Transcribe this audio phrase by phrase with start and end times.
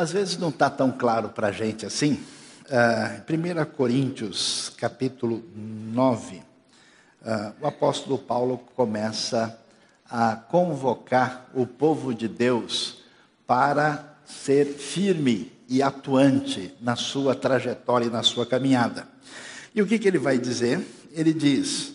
[0.00, 2.14] Às vezes não está tão claro para a gente assim.
[2.70, 6.42] Uh, 1 Coríntios, capítulo 9, uh,
[7.60, 9.60] o apóstolo Paulo começa
[10.08, 13.02] a convocar o povo de Deus
[13.46, 19.06] para ser firme e atuante na sua trajetória e na sua caminhada.
[19.74, 20.80] E o que, que ele vai dizer?
[21.12, 21.92] Ele diz,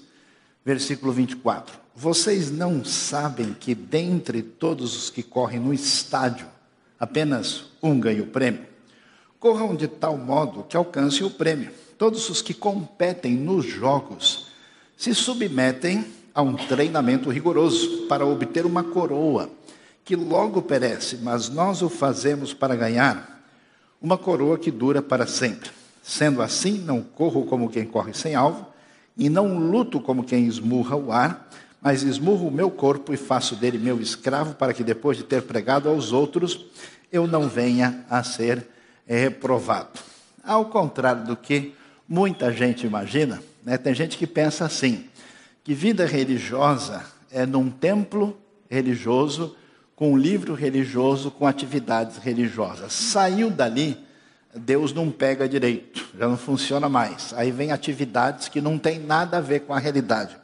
[0.63, 6.53] versículo 24: Vocês não sabem que dentre todos os que correm no estádio,
[6.99, 8.65] apenas um ganha o prêmio?
[9.39, 11.71] Corram de tal modo que alcancem o prêmio.
[11.97, 14.47] Todos os que competem nos jogos
[14.97, 19.49] se submetem a um treinamento rigoroso para obter uma coroa
[20.05, 23.43] que logo perece, mas nós o fazemos para ganhar
[23.99, 25.71] uma coroa que dura para sempre.
[26.03, 28.67] Sendo assim, não corro como quem corre sem alvo,
[29.17, 31.49] e não luto como quem esmurra o ar,
[31.85, 35.43] mas esmurro o meu corpo e faço dele meu escravo, para que depois de ter
[35.43, 36.65] pregado aos outros,
[37.11, 38.65] eu não venha a ser
[39.05, 39.99] reprovado.
[40.43, 41.75] Ao contrário do que
[42.09, 45.05] muita gente imagina, né, tem gente que pensa assim:
[45.63, 48.35] que vida religiosa é num templo
[48.67, 49.55] religioso,
[49.95, 52.93] com um livro religioso, com atividades religiosas.
[52.93, 53.95] Saiu dali,
[54.55, 57.31] Deus não pega direito, já não funciona mais.
[57.37, 60.35] Aí vem atividades que não tem nada a ver com a realidade.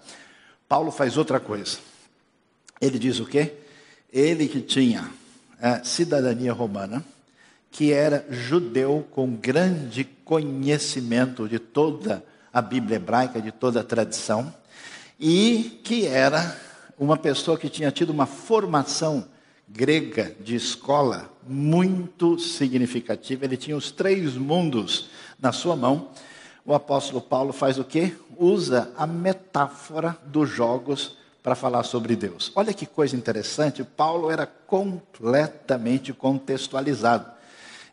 [0.71, 1.79] Paulo faz outra coisa.
[2.79, 3.55] Ele diz o quê?
[4.09, 5.11] Ele que tinha
[5.61, 7.03] é, cidadania romana,
[7.69, 14.55] que era judeu com grande conhecimento de toda a Bíblia hebraica, de toda a tradição,
[15.19, 16.57] e que era
[16.97, 19.27] uma pessoa que tinha tido uma formação
[19.67, 23.43] grega de escola muito significativa.
[23.43, 26.11] Ele tinha os três mundos na sua mão.
[26.65, 28.15] O apóstolo Paulo faz o quê?
[28.37, 32.51] Usa a metáfora dos jogos para falar sobre Deus.
[32.55, 37.25] Olha que coisa interessante, Paulo era completamente contextualizado.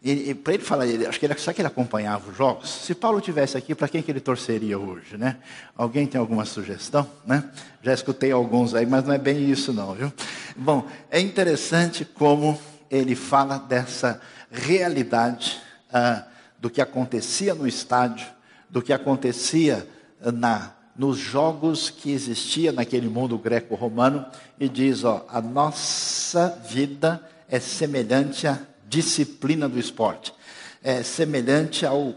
[0.02, 2.70] E, e para ele falar, ele, acho que ele, sabe que ele acompanhava os jogos?
[2.70, 5.38] Se Paulo tivesse aqui, para quem que ele torceria hoje, né?
[5.76, 7.50] Alguém tem alguma sugestão, né?
[7.82, 10.12] Já escutei alguns aí, mas não é bem isso não, viu?
[10.56, 12.58] Bom, é interessante como
[12.90, 14.20] ele fala dessa
[14.52, 15.60] realidade
[15.92, 16.24] ah,
[16.60, 18.26] do que acontecia no estádio,
[18.70, 19.88] do que acontecia
[20.20, 24.26] na nos jogos que existia naquele mundo greco-romano
[24.58, 28.58] e diz, ó, a nossa vida é semelhante à
[28.88, 30.34] disciplina do esporte.
[30.82, 32.16] É semelhante ao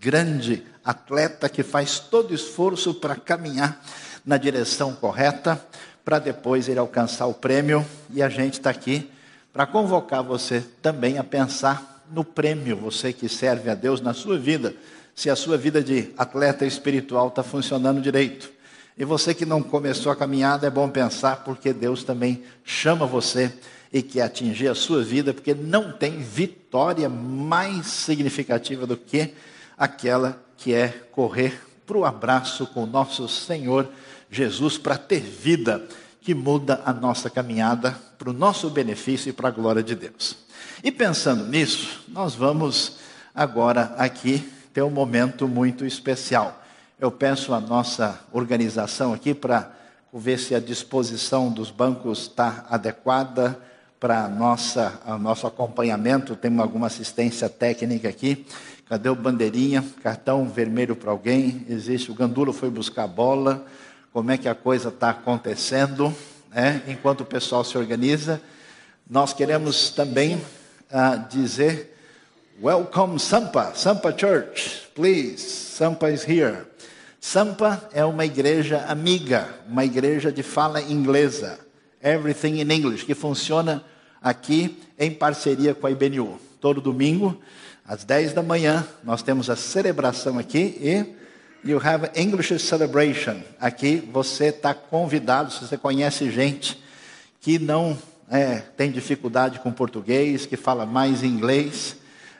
[0.00, 3.84] grande atleta que faz todo esforço para caminhar
[4.24, 5.62] na direção correta,
[6.02, 7.84] para depois ele alcançar o prêmio.
[8.14, 9.10] E a gente está aqui
[9.52, 14.38] para convocar você também a pensar no prêmio, você que serve a Deus na sua
[14.38, 14.74] vida,
[15.16, 18.52] se a sua vida de atleta espiritual está funcionando direito.
[18.98, 23.50] E você que não começou a caminhada, é bom pensar, porque Deus também chama você
[23.90, 29.32] e quer atingir a sua vida, porque não tem vitória mais significativa do que
[29.76, 33.88] aquela que é correr para o abraço com o nosso Senhor
[34.30, 35.82] Jesus, para ter vida
[36.20, 40.36] que muda a nossa caminhada para o nosso benefício e para a glória de Deus.
[40.84, 42.98] E pensando nisso, nós vamos
[43.34, 46.62] agora aqui ter um momento muito especial.
[47.00, 49.72] Eu peço a nossa organização aqui para
[50.12, 53.58] ver se a disposição dos bancos está adequada
[53.98, 56.36] para nossa nosso acompanhamento.
[56.36, 58.44] Temos alguma assistência técnica aqui.
[58.86, 59.82] Cadê o bandeirinha?
[60.02, 61.64] Cartão vermelho para alguém?
[61.70, 62.10] Existe.
[62.10, 63.64] O Gandula foi buscar a bola.
[64.12, 66.14] Como é que a coisa está acontecendo?
[66.54, 66.82] Né?
[66.86, 68.42] Enquanto o pessoal se organiza,
[69.08, 71.95] nós queremos também uh, dizer
[72.58, 75.42] Welcome Sampa, Sampa Church, please.
[75.42, 76.64] Sampa is here.
[77.20, 81.58] Sampa é uma igreja amiga, uma igreja de fala inglesa.
[82.02, 83.84] Everything in English, que funciona
[84.22, 86.40] aqui em parceria com a IBNU.
[86.58, 87.38] Todo domingo,
[87.86, 93.42] às 10 da manhã, nós temos a celebração aqui e you have English celebration.
[93.60, 96.82] Aqui você está convidado, se você conhece gente
[97.38, 97.98] que não
[98.30, 101.96] é, tem dificuldade com português, que fala mais inglês,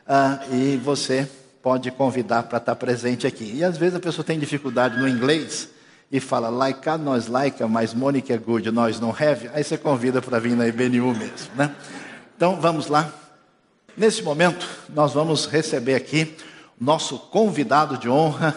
[0.09, 1.29] uh, e você
[1.63, 3.53] pode convidar para estar tá presente aqui.
[3.57, 5.69] E às vezes a pessoa tem dificuldade no inglês,
[6.11, 10.23] e fala, like nós like mas Mônica é good, nós não have, aí você convida
[10.23, 11.75] para vir na IBNU mesmo, né?
[12.37, 13.13] Então vamos lá.
[13.97, 16.37] Nesse momento, nós vamos receber aqui
[16.79, 18.55] nosso convidado de honra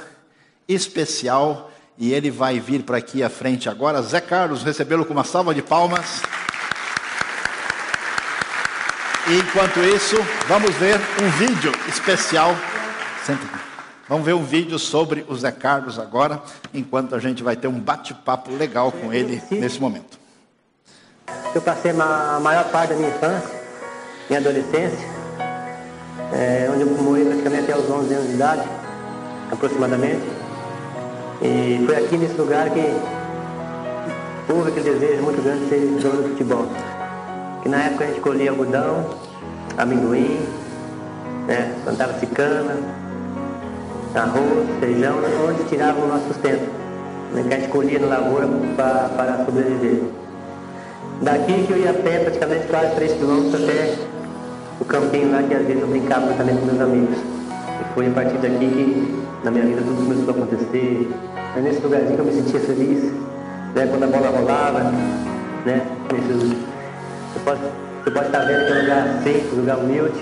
[0.68, 4.02] especial, e ele vai vir para aqui à frente agora.
[4.02, 6.22] Zé Carlos, recebê-lo com uma salva de palmas.
[9.30, 10.16] E enquanto isso,
[10.48, 12.56] vamos ver um vídeo especial.
[14.08, 16.42] Vamos ver um vídeo sobre o Zé Carlos agora,
[16.74, 20.18] enquanto a gente vai ter um bate-papo legal com ele nesse momento.
[21.54, 23.52] Eu passei a maior parte da minha infância,
[24.28, 25.08] minha adolescência,
[26.34, 28.64] é, onde eu morei praticamente até os 11 anos de idade,
[29.52, 30.26] aproximadamente.
[31.44, 33.00] E foi aqui nesse lugar que
[34.52, 36.99] houve aquele desejo muito grande de ser jogador de futebol.
[37.62, 39.06] Que na época a gente colhia algodão,
[39.78, 40.40] amendoim,
[41.48, 42.78] né, plantava-se cana,
[44.16, 45.18] arroz, feijão,
[45.48, 46.70] onde tirava o nosso sustento.
[47.34, 50.04] Né, que a gente colhia na lavoura para, sobreviver.
[51.22, 53.96] Daqui que eu ia a pé praticamente quase 3 quilômetros até
[54.80, 57.18] o campinho lá que às vezes eu brincava também com meus amigos.
[57.18, 61.12] E foi a partir daqui que na minha vida tudo começou a acontecer.
[61.58, 63.04] É nesse lugarzinho que eu me sentia feliz,
[63.76, 63.88] né?
[63.90, 64.80] quando a bola rolava,
[65.66, 65.86] né?
[66.12, 66.69] Nesse, você,
[67.50, 67.62] pode,
[68.04, 70.20] você pode estar vendo que é um lugar seco, um lugar humilde.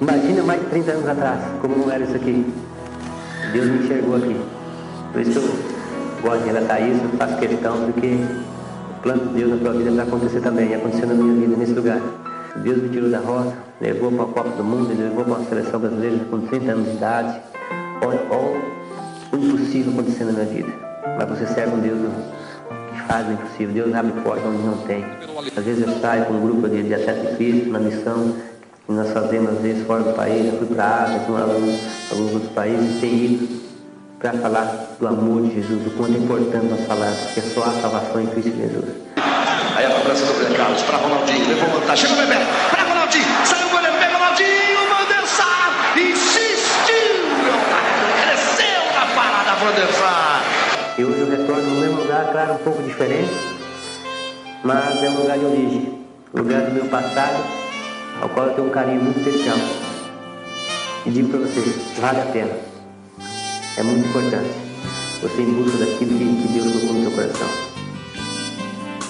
[0.00, 2.54] Imagina mais de 30 anos atrás, como não era isso aqui.
[3.52, 4.40] Deus me enxergou aqui.
[5.12, 9.50] Por isso que eu gosto de relatar isso, faço questão, porque o plano de Deus
[9.50, 12.00] na sua vida vai acontecer também, aconteceu na minha vida nesse lugar.
[12.56, 15.80] Deus me tirou da roça, levou para a Copa do Mundo, levou para a seleção
[15.80, 17.40] brasileira com 30 anos de idade.
[18.02, 18.60] Olha, olha
[19.32, 20.72] o impossível acontecendo na minha vida.
[21.18, 21.98] Mas você serve um Deus
[23.18, 23.74] o impossível.
[23.74, 25.04] Deus abre porta onde não tem.
[25.56, 28.36] Às vezes eu saio com um grupo de, de atletas físicos na missão
[28.86, 30.46] que nós fazemos às vezes fora do país.
[30.46, 31.80] Eu fui para a Ásia, com alguns,
[32.10, 33.60] alguns outros países, e tenho ido
[34.20, 37.72] para falar do amor de Jesus, do quanto é importante nós falar, porque só há
[37.80, 38.84] salvação em Cristo Jesus.
[39.76, 42.79] Aí a cobrança do Carlos para Ronaldinho, levou vantagem, chega o Bebeto,
[51.00, 53.32] E hoje eu retorno no mesmo lugar, claro, um pouco diferente,
[54.62, 55.98] mas é um lugar de origem,
[56.34, 57.42] lugar do meu passado,
[58.20, 59.56] ao qual eu tenho um carinho muito especial.
[61.06, 62.52] E digo para vocês, vale a pena.
[63.78, 64.50] É muito importante
[65.22, 67.48] você em busca daquilo que, que Deus colocou no seu coração.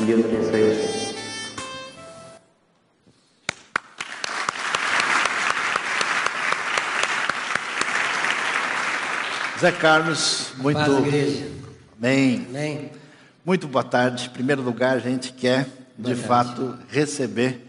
[0.07, 1.15] Deus abençoe você.
[9.59, 11.70] Zé Carlos, muito.
[12.00, 12.47] Bem.
[12.49, 12.91] Amém.
[13.44, 14.29] Muito boa tarde.
[14.29, 15.69] Em primeiro lugar, a gente quer,
[15.99, 17.61] de fato, receber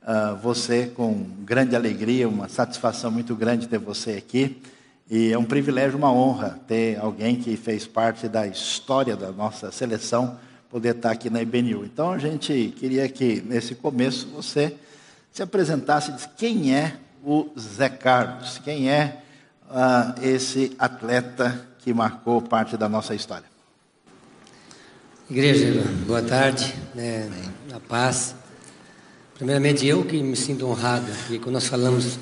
[0.00, 4.62] ah, você com grande alegria, uma satisfação muito grande ter você aqui.
[5.10, 9.72] E é um privilégio, uma honra ter alguém que fez parte da história da nossa
[9.72, 10.38] seleção
[10.70, 11.84] poder estar aqui na IBNU.
[11.84, 14.76] Então a gente queria que nesse começo você
[15.32, 19.22] se apresentasse de quem é o Zé Carlos, quem é
[19.68, 23.51] ah, esse atleta que marcou parte da nossa história.
[25.32, 27.26] Igreja, boa tarde, né,
[27.72, 28.34] a paz.
[29.34, 32.18] Primeiramente, eu que me sinto honrado, porque quando nós falamos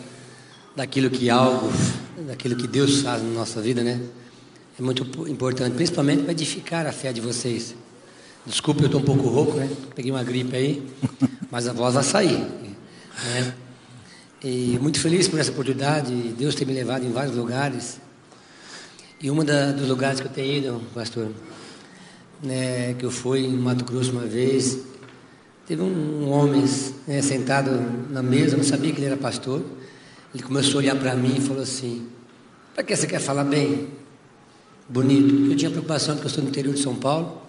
[0.77, 1.73] daquilo que algo,
[2.29, 4.01] daquilo que Deus faz na nossa vida, né,
[4.79, 7.75] é muito importante, principalmente para edificar a fé de vocês.
[8.47, 9.69] Desculpe, eu estou um pouco rouco, né?
[9.93, 10.89] Peguei uma gripe aí,
[11.51, 12.39] mas a voz vai sair.
[12.39, 13.55] Né?
[14.45, 17.99] E muito feliz por essa oportunidade, Deus ter me levado em vários lugares.
[19.21, 21.29] E um dos lugares que eu tenho ido, pastor,
[22.43, 24.79] né, que eu fui em Mato Grosso uma vez,
[25.67, 26.65] teve um, um homem
[27.07, 27.71] né, sentado
[28.11, 29.63] na mesa, não sabia que ele era pastor.
[30.35, 32.07] Ele começou a olhar para mim e falou assim:
[32.75, 33.89] Para que você quer falar bem?
[34.89, 35.51] Bonito.
[35.51, 37.43] Eu tinha preocupação porque eu estou no interior de São Paulo,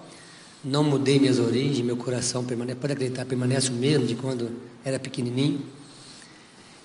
[0.63, 4.49] não mudei minhas origens, meu coração permanece, pode acreditar, permanece o mesmo de quando
[4.83, 5.61] era pequenininho.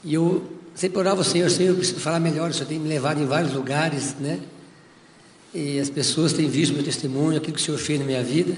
[0.05, 0.45] E eu
[0.75, 3.27] sempre orava ao Senhor, Senhor, eu preciso falar melhor, o Senhor tem me levado em
[3.27, 4.41] vários lugares, né?
[5.57, 8.53] E as pessoas têm visto meu testemunho, aquilo que o Senhor fez na minha vida.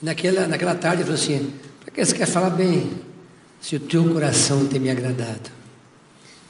[0.00, 1.52] E naquela, naquela tarde ele falou assim:
[1.82, 2.90] para que você quer falar bem?
[3.60, 5.50] Se o teu coração tem me agradado.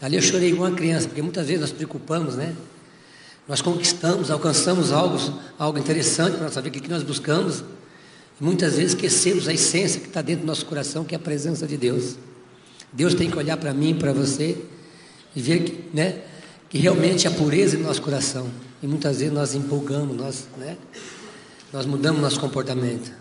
[0.01, 2.55] Ali eu chorei igual uma criança, porque muitas vezes nós preocupamos, né?
[3.49, 5.19] Nós conquistamos, alcançamos algo,
[5.59, 7.65] algo interessante para nossa vida, que nós buscamos,
[8.41, 11.21] e muitas vezes esquecemos a essência que está dentro do nosso coração, que é a
[11.21, 12.17] presença de Deus.
[12.93, 14.57] Deus tem que olhar para mim, para você,
[15.35, 16.21] e ver que, né,
[16.75, 18.51] que realmente há pureza no nosso coração.
[18.83, 20.77] E muitas vezes nós empolgamos, nós, né,
[21.73, 23.13] nós mudamos nosso comportamento.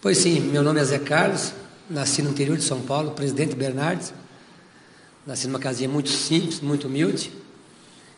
[0.00, 1.52] Pois sim, meu nome é Zé Carlos,
[1.90, 4.14] nasci no interior de São Paulo, presidente Bernardes.
[5.26, 7.30] Nasci numa casinha muito simples, muito humilde.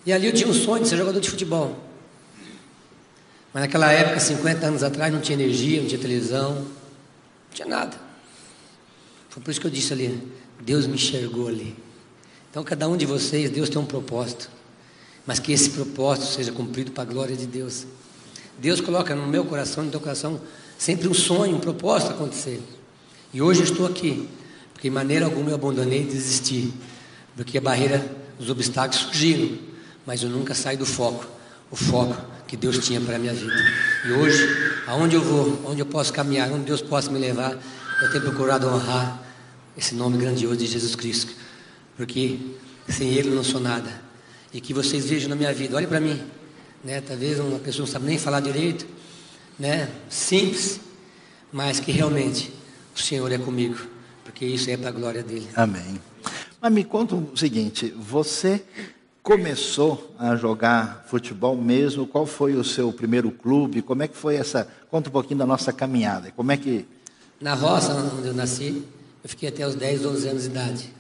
[0.06, 1.76] E ali eu tinha um sonho de ser jogador de futebol.
[3.52, 6.64] Mas naquela época, 50 anos atrás, não tinha energia, não tinha televisão, não
[7.52, 7.96] tinha nada.
[9.30, 11.85] Foi por isso que eu disse ali, Deus me enxergou ali.
[12.56, 14.48] Então, cada um de vocês, Deus tem um propósito.
[15.26, 17.86] Mas que esse propósito seja cumprido para a glória de Deus.
[18.58, 20.40] Deus coloca no meu coração, no teu coração,
[20.78, 22.62] sempre um sonho, um propósito acontecer.
[23.30, 24.26] E hoje eu estou aqui,
[24.72, 26.72] porque de maneira alguma eu abandonei e desisti.
[27.36, 28.02] Porque a barreira,
[28.38, 29.58] os obstáculos surgiram,
[30.06, 31.26] mas eu nunca saí do foco.
[31.70, 32.16] O foco
[32.48, 33.52] que Deus tinha para a minha vida.
[34.06, 34.48] E hoje,
[34.86, 37.52] aonde eu vou, onde eu posso caminhar, onde Deus possa me levar,
[38.00, 39.22] eu tenho procurado honrar
[39.76, 41.44] esse nome grandioso de Jesus Cristo.
[41.96, 42.38] Porque
[42.88, 43.90] Sem Ele eu não sou nada.
[44.52, 46.20] E que vocês vejam na minha vida, olhem para mim.
[46.84, 47.00] Né?
[47.00, 48.86] Talvez uma pessoa não sabe nem falar direito,
[49.58, 49.90] né?
[50.08, 50.80] simples,
[51.52, 52.52] mas que realmente
[52.94, 53.76] o Senhor é comigo,
[54.24, 55.48] porque isso é para a glória dele.
[55.56, 56.00] Amém.
[56.60, 58.62] Mas me conta o seguinte: você
[59.22, 62.06] começou a jogar futebol mesmo?
[62.06, 63.82] Qual foi o seu primeiro clube?
[63.82, 64.68] Como é que foi essa?
[64.88, 66.30] Conta um pouquinho da nossa caminhada.
[66.36, 66.86] Como é que.
[67.40, 68.82] Na roça onde eu nasci,
[69.22, 70.95] eu fiquei até os 10, 11 anos de idade.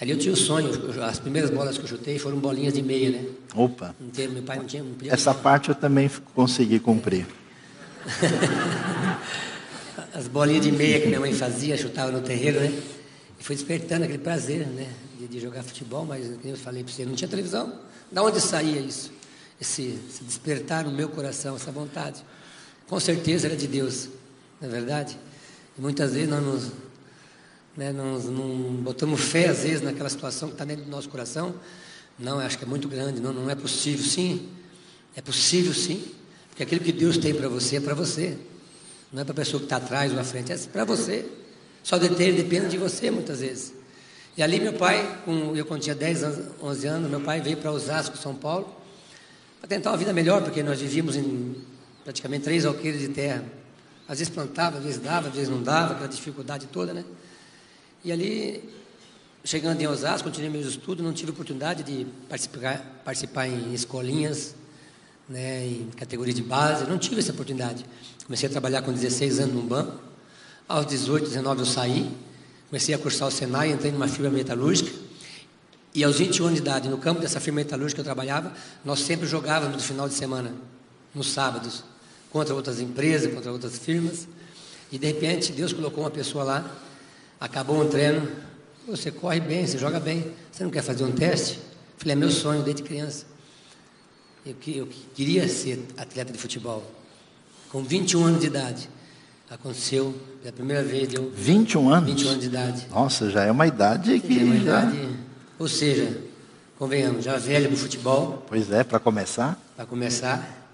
[0.00, 0.70] Ali eu tinha um sonho,
[1.02, 3.24] as primeiras bolas que eu chutei foram bolinhas de meia, né?
[3.54, 3.94] Opa!
[4.00, 4.82] Inteiro, meu pai não tinha.
[4.82, 7.26] Não podia Essa parte eu também consegui cumprir.
[10.14, 12.72] as bolinhas de meia que minha mãe fazia, chutava no terreiro, né?
[13.40, 14.88] E foi despertando aquele prazer, né?
[15.18, 17.72] De, de jogar futebol, mas como eu falei para você, não tinha televisão.
[18.10, 19.12] Da onde saía isso?
[19.60, 22.24] Esse, esse, despertar no meu coração, essa vontade.
[22.86, 24.08] Com certeza era de Deus,
[24.60, 25.18] não é verdade?
[25.76, 26.70] E muitas vezes nós nos,
[27.78, 28.48] né, nós não
[28.82, 31.54] botamos fé, às vezes, naquela situação que está dentro do nosso coração.
[32.18, 34.48] Não, acho que é muito grande, não, não é possível, sim.
[35.14, 36.04] É possível, sim.
[36.48, 38.36] Porque aquilo que Deus tem para você é para você.
[39.12, 41.24] Não é para a pessoa que está atrás ou à frente, é para você.
[41.84, 43.72] Só depende, depende de você muitas vezes.
[44.36, 47.58] E ali meu pai, com, eu quando tinha 10 anos, 11 anos, meu pai veio
[47.58, 48.74] para Osasco, São Paulo,
[49.60, 51.54] para tentar uma vida melhor, porque nós vivíamos em
[52.02, 53.44] praticamente três alqueires de terra.
[54.08, 57.04] Às vezes plantava, às vezes dava, às vezes não dava, aquela dificuldade toda, né?
[58.04, 58.62] E ali,
[59.42, 64.54] chegando em Osasco, continuei meus estudos, não tive oportunidade de participar, participar em escolinhas,
[65.28, 67.84] né, em categoria de base, não tive essa oportunidade.
[68.24, 70.00] Comecei a trabalhar com 16 anos num banco,
[70.68, 72.08] aos 18, 19 eu saí,
[72.68, 74.92] comecei a cursar o Senai, entrei numa firma metalúrgica,
[75.92, 78.52] e aos 21 anos de idade, no campo dessa firma metalúrgica que eu trabalhava,
[78.84, 80.54] nós sempre jogávamos no final de semana,
[81.12, 81.82] nos sábados,
[82.30, 84.28] contra outras empresas, contra outras firmas,
[84.92, 86.78] e de repente Deus colocou uma pessoa lá,
[87.40, 88.28] acabou um treino,
[88.86, 91.60] você corre bem, você joga bem, você não quer fazer um teste?
[91.96, 93.26] Falei, é meu sonho desde criança.
[94.46, 96.82] Eu, eu queria ser atleta de futebol,
[97.70, 98.88] com 21 anos de idade.
[99.50, 102.10] Aconteceu pela primeira vez, deu 21 anos?
[102.10, 102.86] 21 anos de idade.
[102.90, 104.34] Nossa, já é uma idade que.
[104.34, 104.62] Já é uma já...
[104.62, 105.08] idade,
[105.58, 106.22] ou seja,
[106.78, 108.44] convenhamos, já velho no futebol.
[108.46, 109.58] Pois é, para começar.
[109.74, 110.70] Para começar.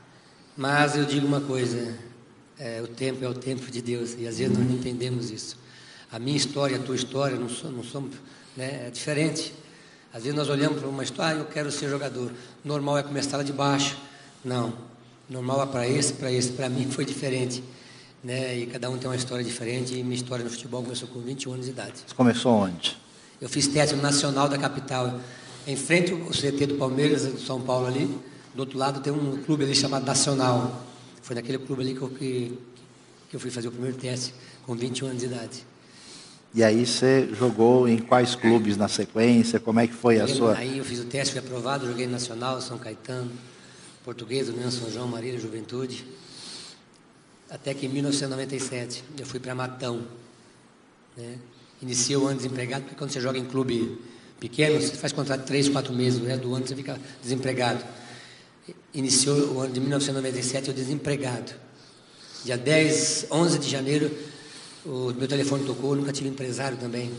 [0.57, 1.97] Mas eu digo uma coisa:
[2.59, 5.57] é, o tempo é o tempo de Deus, e às vezes nós não entendemos isso.
[6.15, 8.15] A minha história, a tua história, não, somos, não somos
[8.57, 9.53] né, é diferente.
[10.13, 12.31] Às vezes nós olhamos para uma história, ah, eu quero ser jogador.
[12.65, 13.97] Normal é começar lá de baixo.
[14.45, 14.73] Não.
[15.29, 16.53] Normal é para esse, para esse.
[16.53, 17.63] Para mim foi diferente
[18.25, 18.57] né?
[18.59, 19.95] E cada um tem uma história diferente.
[19.95, 21.93] E minha história no futebol começou com 21 anos de idade.
[22.07, 22.97] Você começou onde?
[23.41, 25.21] Eu fiz teste no Nacional da capital,
[25.67, 28.07] em frente ao CT do Palmeiras, do São Paulo ali.
[28.55, 30.83] Do outro lado tem um clube ali chamado Nacional.
[31.21, 32.59] Foi naquele clube ali que eu, que,
[33.29, 35.67] que eu fui fazer o primeiro teste, com 21 anos de idade.
[36.55, 39.59] E aí você jogou em quais clubes na sequência?
[39.59, 40.57] Como é que foi a sua...
[40.57, 43.33] Aí eu fiz o teste, fui aprovado, joguei no Nacional, São Caetano,
[44.05, 46.07] Português, União São João, Marília, Juventude.
[47.51, 50.07] Até que em 1997 eu fui para Matão.
[51.17, 51.39] Né?
[51.83, 53.99] Iniciei o ano desempregado, porque quando você joga em clube
[54.39, 57.85] pequeno, você faz contrato de 3, 4 meses, o resto do ano você fica desempregado.
[58.95, 61.53] Iniciou o ano de 1997 eu desempregado.
[62.45, 64.17] Dia 10, 11 de janeiro,
[64.85, 67.11] o meu telefone tocou, nunca tive empresário também.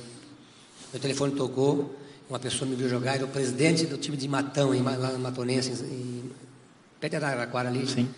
[0.93, 1.98] Meu telefone tocou,
[2.29, 5.19] uma pessoa me viu jogar, era o presidente do time de Matão, em, lá no
[5.19, 6.29] Matonense, em,
[7.00, 7.88] perto de Araraquara ali.
[7.88, 8.10] Sim.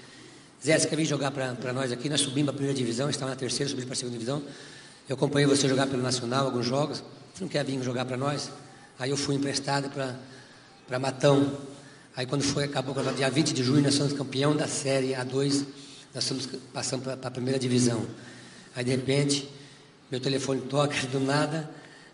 [0.64, 2.10] Zé, você quer vir jogar para nós aqui?
[2.10, 4.44] Nós subimos para a primeira divisão, estava na terceira, subimos para a segunda divisão.
[5.08, 7.04] Eu acompanhei você jogar pelo Nacional, alguns jogos.
[7.34, 8.50] Você não quer vir jogar para nós?
[9.00, 11.58] Aí eu fui emprestado para Matão.
[12.16, 15.64] Aí quando foi, acabou, dia 20 de junho, nós somos campeão da Série A2.
[16.14, 18.06] Nós estamos passando para a primeira divisão.
[18.78, 19.50] Aí de repente,
[20.12, 21.68] meu telefone toca do nada.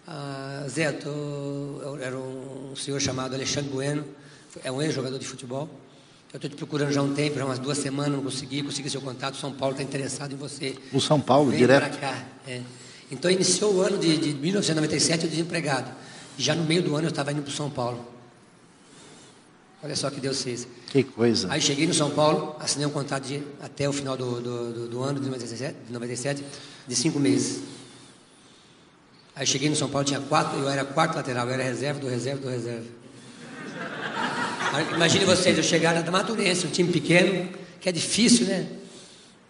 [0.07, 4.05] Ah, Zé, tô, era um senhor chamado Alexandre Bueno,
[4.63, 5.67] é um ex-jogador de futebol.
[6.31, 8.89] Eu estou te procurando já há um tempo, já umas duas semanas, não consegui, consegui
[8.89, 9.35] seu contato.
[9.35, 10.77] São Paulo está interessado em você.
[10.93, 11.99] O São Paulo, Vem direto?
[11.99, 12.25] cá.
[12.47, 12.61] É.
[13.11, 15.91] Então iniciou o ano de, de 1997 eu desempregado.
[16.37, 18.07] Já no meio do ano eu estava indo para o São Paulo.
[19.83, 20.65] Olha só que Deus fez.
[20.87, 21.51] Que coisa.
[21.51, 25.03] Aí cheguei no São Paulo, assinei um contrato de, até o final do, do, do,
[25.03, 26.43] ano de 97, de 97,
[26.87, 27.61] de cinco meses.
[29.35, 32.07] Aí cheguei no São Paulo, tinha quatro, eu era quarto lateral, eu era reserva do
[32.07, 32.85] reserva do reserva.
[34.95, 37.49] Imagine vocês, eu chegar da Maturense, um time pequeno,
[37.81, 38.67] que é difícil, né?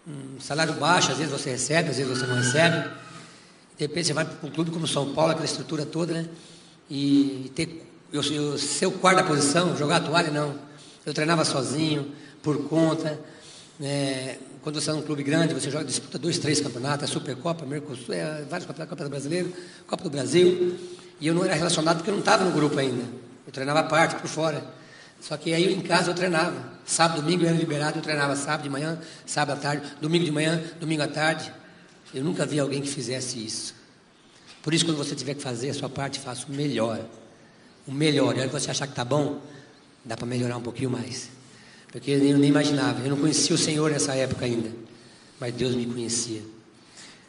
[0.06, 2.90] Um salário baixo, às vezes você recebe, às vezes você não recebe.
[3.78, 6.28] De repente você vai para um clube como São Paulo, aquela estrutura toda, né?
[6.90, 10.54] E ter, eu, eu ser o quarto da posição, jogar a toalha, não.
[11.04, 13.18] Eu treinava sozinho, por conta.
[13.78, 14.38] Né?
[14.62, 18.14] Quando você é um clube grande, você joga, disputa dois, três campeonatos, é Supercopa, Mercosul,
[18.14, 19.52] é, vários campeonatos, Copa do Brasileiro,
[19.86, 20.78] Copa do Brasil.
[21.20, 23.02] E eu não era relacionado porque eu não estava no grupo ainda.
[23.44, 24.64] Eu treinava a parte, por fora.
[25.20, 26.72] Só que aí em casa eu treinava.
[26.86, 30.30] Sábado, domingo eu era liberado, eu treinava sábado de manhã, sábado à tarde, domingo de
[30.30, 31.52] manhã, domingo à tarde.
[32.14, 33.74] Eu nunca vi alguém que fizesse isso.
[34.62, 37.00] Por isso, quando você tiver que fazer a sua parte, faça o melhor.
[37.86, 38.36] O melhor.
[38.36, 39.40] E aí você achar que está bom,
[40.04, 41.28] dá para melhorar um pouquinho mais.
[41.90, 43.00] Porque eu nem imaginava.
[43.02, 44.70] Eu não conhecia o Senhor nessa época ainda.
[45.38, 46.42] Mas Deus me conhecia.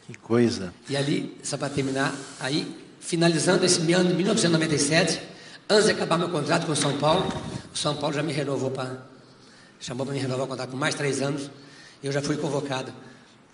[0.06, 0.72] Que coisa.
[0.88, 5.20] E ali, só para terminar, aí, finalizando esse ano de 1997,
[5.68, 7.26] antes de acabar meu contrato com o São Paulo,
[7.74, 9.04] o São Paulo já me renovou para.
[9.80, 11.50] chamou para me renovar o contrato por mais três anos.
[12.02, 12.92] E eu já fui convocado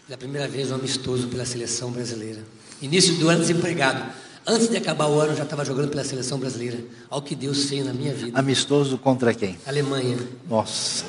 [0.07, 2.43] pela primeira vez um amistoso pela seleção brasileira.
[2.81, 4.13] Início do ano desempregado.
[4.47, 6.79] Antes de acabar o ano, eu já estava jogando pela seleção brasileira.
[7.09, 8.39] Olha o que Deus fez na minha vida.
[8.39, 9.57] Amistoso contra quem?
[9.67, 10.19] Alemanha.
[10.49, 11.05] Nossa.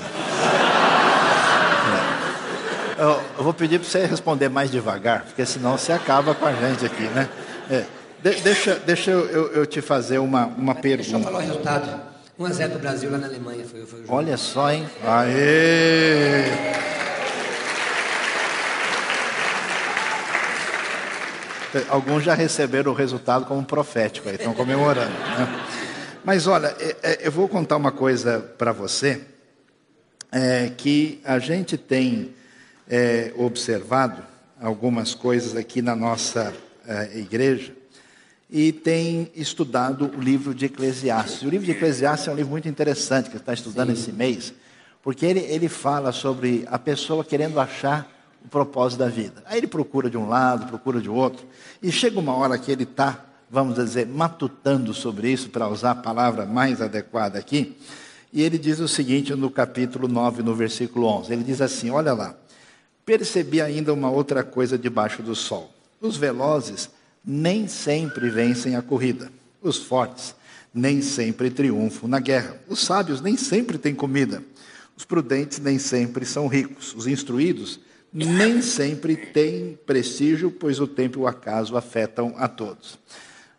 [2.97, 6.53] Eu, eu vou pedir para você responder mais devagar, porque senão você acaba com a
[6.53, 7.27] gente aqui, né?
[7.69, 7.85] É,
[8.21, 11.03] de, deixa deixa eu, eu, eu, te fazer uma, uma pergunta.
[11.03, 12.13] Deixa eu falar o resultado.
[12.39, 14.15] 1x0 para o Brasil lá na Alemanha foi, foi o jogo.
[14.15, 14.87] Olha só, hein?
[15.03, 16.92] Aê!
[21.89, 25.11] Alguns já receberam o resultado como profético, aí estão comemorando.
[25.11, 25.65] Né?
[26.23, 29.21] Mas olha, é, é, eu vou contar uma coisa para você,
[30.31, 32.33] é, que a gente tem
[32.87, 34.23] é, observado
[34.61, 36.53] algumas coisas aqui na nossa
[36.87, 37.73] é, igreja
[38.49, 41.41] e tem estudado o livro de Eclesiastes.
[41.41, 44.01] O livro de Eclesiastes é um livro muito interessante que está estudando Sim.
[44.01, 44.53] esse mês,
[45.01, 48.12] porque ele, ele fala sobre a pessoa querendo achar
[48.43, 49.43] o propósito da vida.
[49.45, 51.45] Aí ele procura de um lado, procura de outro,
[51.81, 55.95] e chega uma hora que ele está, vamos dizer, matutando sobre isso, para usar a
[55.95, 57.77] palavra mais adequada aqui,
[58.33, 62.13] e ele diz o seguinte no capítulo 9, no versículo 11: ele diz assim: Olha
[62.13, 62.35] lá,
[63.05, 65.71] percebi ainda uma outra coisa debaixo do sol.
[66.01, 66.89] Os velozes
[67.23, 69.31] nem sempre vencem a corrida,
[69.61, 70.35] os fortes
[70.73, 74.43] nem sempre triunfam na guerra, os sábios nem sempre têm comida,
[74.97, 77.79] os prudentes nem sempre são ricos, os instruídos
[78.13, 82.99] nem sempre têm prestígio, pois o tempo e o acaso afetam a todos.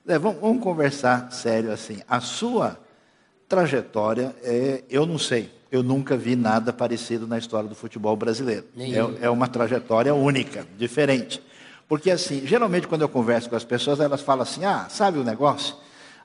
[0.07, 2.01] É, vamos, vamos, conversar sério assim.
[2.07, 2.79] A sua
[3.49, 8.65] trajetória, é, eu não sei, eu nunca vi nada parecido na história do futebol brasileiro.
[8.79, 11.43] É, é, uma trajetória única, diferente.
[11.89, 15.25] Porque assim, geralmente quando eu converso com as pessoas, elas falam assim: ah, sabe o
[15.25, 15.75] negócio?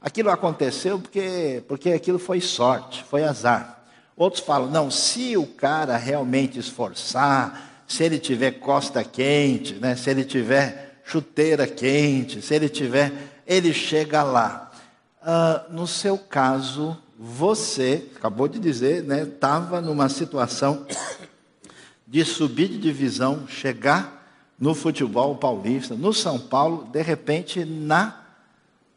[0.02, 3.84] Aquilo aconteceu porque, porque aquilo foi sorte, foi azar.
[4.16, 9.96] Outros falam: não, se o cara realmente esforçar, se ele tiver costa quente, né?
[9.96, 13.12] se ele tiver chuteira quente, se ele tiver,
[13.48, 14.72] ele chega lá.
[15.22, 20.86] Uh, no seu caso, você, acabou de dizer, estava né, numa situação
[22.08, 28.24] de subir de divisão, chegar no futebol paulista, no São Paulo, de repente na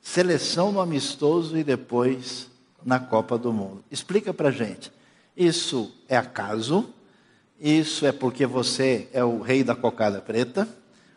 [0.02, 2.50] seleção no amistoso e depois
[2.84, 3.82] na Copa do Mundo.
[3.90, 4.92] Explica para gente.
[5.34, 6.90] Isso é acaso?
[7.62, 10.68] Isso é porque você é o rei da cocada preta,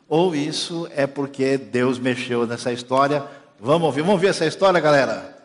[0.08, 3.26] ou isso é porque Deus mexeu nessa história.
[3.60, 5.36] Vamos ouvir, vamos ouvir essa história, galera?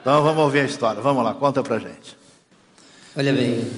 [0.00, 1.02] Então vamos ouvir a história.
[1.02, 2.16] Vamos lá, conta pra gente.
[3.14, 3.70] Olha bem,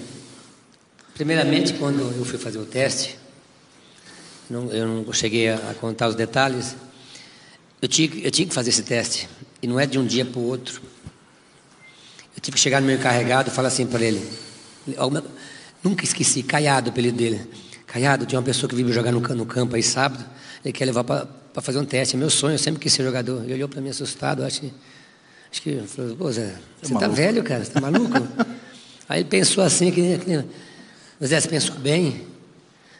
[1.15, 3.19] primeiramente quando eu fui fazer o teste,
[4.49, 6.77] não, eu não cheguei a, contar os detalhes,
[7.83, 9.29] eu tinha, eu tinha que fazer esse teste,
[9.61, 10.81] e não é de um dia para o outro.
[12.37, 14.23] Eu tive que chegar no meu encarregado e falar assim para ele:
[15.83, 17.41] Nunca esqueci, Caiado, o apelido dele.
[17.87, 20.25] Caiado, tinha uma pessoa que veio jogar no, no campo aí sábado,
[20.65, 21.27] ele quer levar para
[21.63, 22.17] fazer um teste.
[22.17, 23.43] É meu sonho, eu sempre quis ser jogador.
[23.45, 24.73] Ele olhou para mim assustado, acho que.
[25.51, 28.13] Acho que falou, pô, Zé, você está velho, cara, você está maluco?
[29.09, 30.45] aí ele pensou assim, que, que
[31.27, 32.27] Zé, você pensou bem,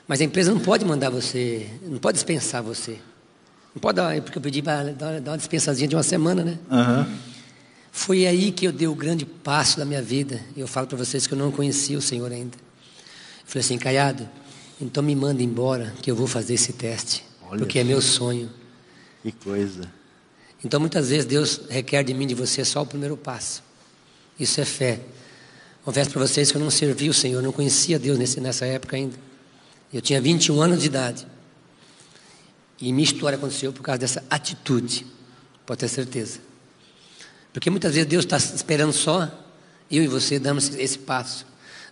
[0.07, 2.97] mas a empresa não pode mandar você, não pode dispensar você.
[3.75, 6.59] Não pode dar, porque eu pedi para dar, dar uma dispensazinha de uma semana, né?
[6.71, 7.15] Uhum.
[7.93, 10.41] Foi aí que eu dei o grande passo da minha vida.
[10.57, 12.57] Eu falo para vocês que eu não conhecia o Senhor ainda.
[13.49, 14.29] Falei assim, Caiado,
[14.79, 17.25] então me manda embora que eu vou fazer esse teste.
[17.49, 18.51] Olha porque é meu sonho.
[19.23, 19.91] Que coisa.
[20.63, 23.63] Então muitas vezes Deus requer de mim, de você, só o primeiro passo.
[24.39, 25.01] Isso é fé.
[25.83, 28.97] Confesso para vocês que eu não servi o Senhor, não conhecia Deus nesse, nessa época
[28.97, 29.17] ainda.
[29.91, 31.27] Eu tinha 21 anos de idade.
[32.79, 35.07] E minha história aconteceu por causa dessa atitude.
[35.65, 36.39] Pode ter certeza.
[37.51, 39.27] Porque muitas vezes Deus está esperando só
[39.91, 41.47] eu e você damos esse passo.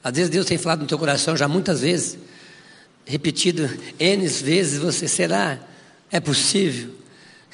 [0.06, 2.16] Às vezes Deus tem falado no teu coração já muitas vezes,
[3.04, 5.58] repetido N vezes, você será?
[6.12, 6.92] É possível?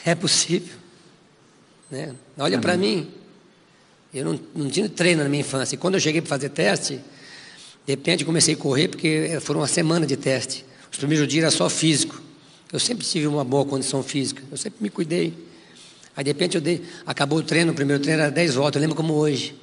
[0.04, 0.74] É possível.
[1.90, 2.14] Né?
[2.36, 3.10] Olha para mim.
[4.12, 5.76] Eu não, não tinha treino na minha infância.
[5.76, 6.96] E quando eu cheguei para fazer teste,
[7.86, 10.62] de repente comecei a correr, porque foram uma semana de teste.
[10.90, 12.20] Os primeiros dias era só físico.
[12.70, 14.42] Eu sempre tive uma boa condição física.
[14.50, 15.32] Eu sempre me cuidei.
[16.14, 18.82] Aí de repente eu dei, acabou o treino, o primeiro treino era 10 voltas, eu
[18.82, 19.54] lembro como hoje.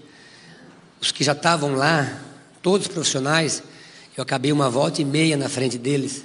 [0.99, 2.25] Os que já estavam lá,
[2.61, 3.63] todos profissionais,
[4.15, 6.23] eu acabei uma volta e meia na frente deles,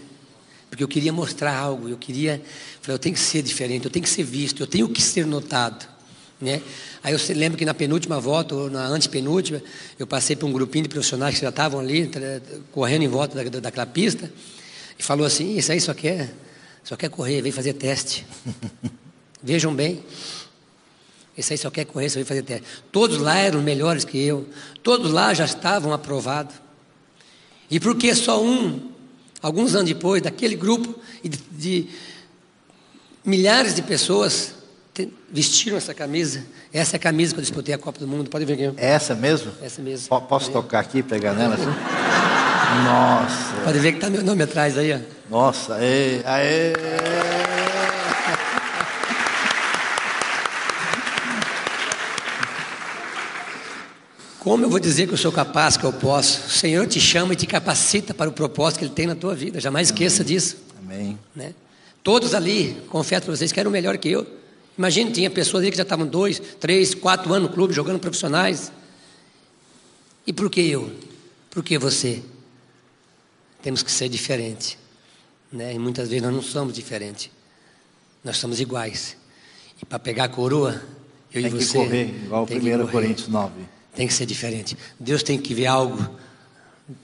[0.69, 2.43] porque eu queria mostrar algo, eu queria,
[2.81, 5.25] falei, eu tenho que ser diferente, eu tenho que ser visto, eu tenho que ser
[5.27, 5.87] notado.
[6.41, 6.61] Né?
[7.03, 9.63] Aí eu lembro que na penúltima volta, ou na antepenúltima,
[9.99, 12.11] eu passei por um grupinho de profissionais que já estavam ali,
[12.73, 14.31] correndo em volta da, daquela pista,
[14.99, 16.33] e falou assim, isso aí só quer,
[16.83, 18.27] só quer correr, vem fazer teste.
[19.43, 20.03] Vejam bem.
[21.37, 22.67] Esse aí só quer correr, só vem fazer teste.
[22.93, 24.47] Todos lá eram melhores que eu.
[24.83, 26.55] Todos lá já estavam aprovados.
[27.71, 28.91] E por que só um,
[29.43, 31.89] alguns anos depois, daquele grupo de, de
[33.25, 34.55] milhares de pessoas
[35.31, 36.45] vestiram essa camisa.
[36.73, 38.31] Essa é a camisa que eu disputei a Copa do Mundo.
[38.31, 38.73] Pode ver aqui.
[38.77, 39.51] É essa mesmo?
[39.61, 40.09] Essa mesmo.
[40.09, 41.55] P posso tocar aqui, pegar nela?
[41.55, 41.65] Assim?
[42.85, 43.63] Nossa.
[43.65, 44.93] Pode ver que está meu nome atrás aí.
[44.93, 44.99] Ó.
[45.29, 47.14] Nossa, aê, aê.
[54.45, 56.49] Como eu vou dizer que eu sou capaz, que eu posso?
[56.49, 59.35] O Senhor te chama e te capacita para o propósito que Ele tem na tua
[59.35, 59.59] vida.
[59.59, 60.35] Jamais esqueça Amém.
[60.35, 60.59] disso.
[60.79, 61.19] Amém.
[61.35, 61.55] Né?
[62.03, 64.27] Todos ali, confesso para vocês, que eram melhor que eu.
[64.77, 68.71] Imagina, tinha pessoas ali que já estavam dois, três, quatro anos no clube, jogando profissionais.
[70.27, 70.93] E por que eu?
[71.49, 72.23] Por que você?
[73.63, 74.79] Temos que ser diferente.
[75.51, 75.73] Né?
[75.73, 77.31] E muitas vezes nós não somos diferentes.
[78.23, 79.17] Nós somos iguais.
[79.81, 80.83] E para pegar a coroa,
[81.33, 81.79] eu tem e você.
[81.79, 83.74] Tem que correr, igual o 1 Coríntios 9.
[83.95, 84.77] Tem que ser diferente.
[84.99, 86.19] Deus tem que ver algo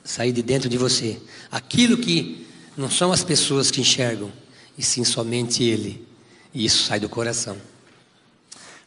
[0.04, 1.20] sair de dentro de você.
[1.50, 4.30] Aquilo que não são as pessoas que enxergam,
[4.76, 6.06] e sim somente Ele.
[6.52, 7.56] E isso sai do coração.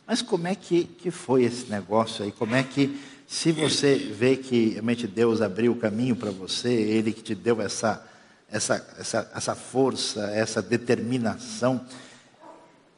[0.05, 2.31] Mas como é que, que foi esse negócio aí?
[2.31, 7.13] Como é que, se você vê que realmente Deus abriu o caminho para você, Ele
[7.13, 8.05] que te deu essa,
[8.51, 11.85] essa, essa, essa força, essa determinação,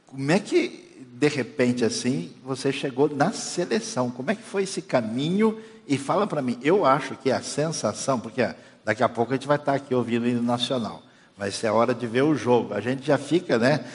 [0.07, 0.84] como é que
[1.17, 4.11] de repente assim, você chegou na seleção.
[4.11, 5.57] Como é que foi esse caminho?
[5.87, 8.45] E fala para mim, eu acho que a sensação, porque
[8.83, 11.01] daqui a pouco a gente vai estar aqui ouvindo o hino nacional,
[11.37, 12.73] vai ser a hora de ver o jogo.
[12.73, 13.85] A gente já fica, né?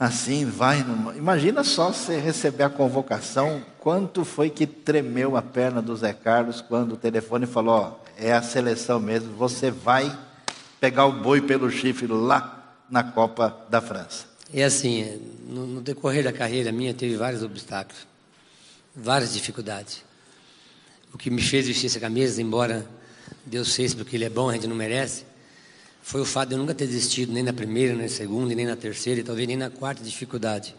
[0.00, 0.82] Assim, vai.
[0.82, 1.14] Numa...
[1.16, 6.62] Imagina só você receber a convocação, quanto foi que tremeu a perna do Zé Carlos
[6.62, 10.16] quando o telefone falou: é a seleção mesmo, você vai
[10.80, 14.37] pegar o boi pelo chifre lá na Copa da França.
[14.52, 18.06] É assim, no, no, decorrer da carreira minha teve vários obstáculos,
[18.96, 20.02] várias dificuldades.
[21.12, 22.88] O que me fez vestir essa camisa, embora
[23.44, 25.24] Deus fez porque Ele é bom, a gente não merece,
[26.02, 28.64] foi o fato de eu nunca ter desistido nem na primeira, nem na segunda, nem
[28.64, 30.74] na terceira, e talvez nem na quarta dificuldade.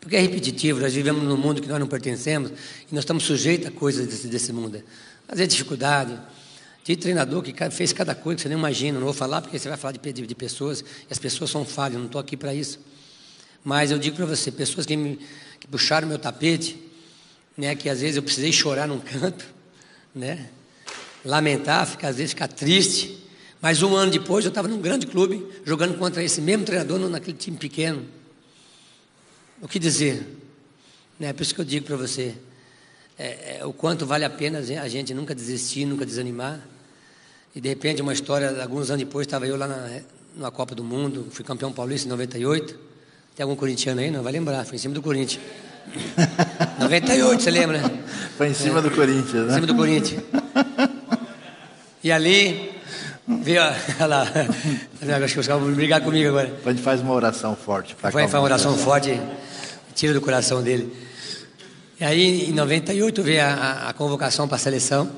[0.00, 3.66] Porque é repetitivo, nós vivemos num mundo que nós não pertencemos e nós estamos sujeitos
[3.66, 4.82] a coisas desse, desse mundo.
[5.28, 6.18] Às vezes dificuldade,
[6.82, 8.98] tem treinador que fez cada coisa que você nem imagina.
[8.98, 11.64] Não vou falar porque você vai falar de, de, de pessoas e as pessoas são
[11.64, 11.98] falhas.
[11.98, 12.80] Não estou aqui para isso.
[13.64, 15.18] Mas eu digo para você, pessoas que, me,
[15.60, 16.82] que puxaram meu tapete,
[17.56, 19.44] né, que às vezes eu precisei chorar num canto,
[20.14, 20.48] né,
[21.24, 23.22] lamentar, ficar, às vezes ficar triste.
[23.60, 27.36] Mas um ano depois eu estava num grande clube, jogando contra esse mesmo treinador naquele
[27.36, 28.04] time pequeno.
[29.60, 30.26] O que dizer?
[31.18, 32.34] Né, por isso que eu digo para você,
[33.16, 36.60] é, é, o quanto vale a pena a gente nunca desistir, nunca desanimar.
[37.54, 40.00] E de repente, uma história, alguns anos depois, estava eu lá na,
[40.34, 42.91] na Copa do Mundo, fui campeão paulista em 98.
[43.34, 44.10] Tem algum corintiano aí?
[44.10, 45.42] Não vai lembrar, foi em cima do Corinthians.
[46.78, 48.02] 98, você lembra, né?
[48.36, 49.50] Foi em cima é, do Corinthians, né?
[49.50, 50.22] Em cima do Corinthians.
[52.04, 52.72] E ali,
[53.26, 53.62] veio,
[54.00, 54.22] olha lá,
[55.24, 56.52] acho que os caras vão brigar comigo agora.
[56.64, 57.94] A gente faz uma oração forte.
[57.94, 59.20] Para faz uma oração forte,
[59.94, 60.92] tira do coração dele.
[61.98, 65.10] E aí, em 98, veio a, a, a convocação para a seleção.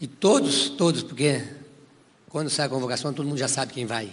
[0.00, 1.42] E todos, todos, porque
[2.28, 4.10] quando sai a convocação, todo mundo já sabe quem vai.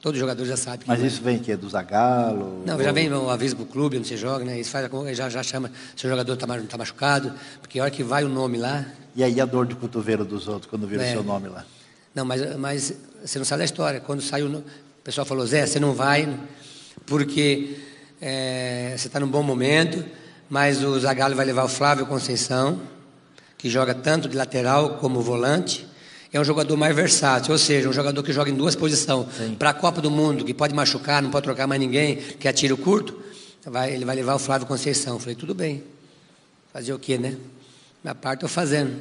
[0.00, 0.84] Todo jogador já sabe.
[0.86, 2.62] Mas isso vem que é do Zagalo?
[2.64, 4.60] Não, já vem o aviso para o clube onde você joga, né?
[4.60, 8.04] Isso faz, já, já chama se o jogador está tá machucado, porque a hora que
[8.04, 8.86] vai o nome lá.
[9.16, 11.08] E aí a dor de cotovelo dos outros quando vira é.
[11.08, 11.66] o seu nome lá?
[12.14, 13.98] Não, mas, mas você não sabe da história.
[13.98, 14.62] Quando saiu, o
[15.02, 16.32] pessoal falou: Zé, você não vai,
[17.04, 17.76] porque
[18.20, 20.04] é, você está num bom momento,
[20.48, 22.80] mas o Zagalo vai levar o Flávio Conceição,
[23.56, 25.88] que joga tanto de lateral como volante
[26.32, 29.26] é um jogador mais versátil, ou seja, um jogador que joga em duas posições.
[29.58, 32.74] Para a Copa do Mundo, que pode machucar, não pode trocar mais ninguém, que atira
[32.74, 33.18] o curto,
[33.64, 35.14] vai, ele vai levar o Flávio Conceição.
[35.14, 35.82] Eu falei, tudo bem.
[36.72, 37.36] Fazer o quê, né?
[38.04, 39.00] Minha parte estou fazendo.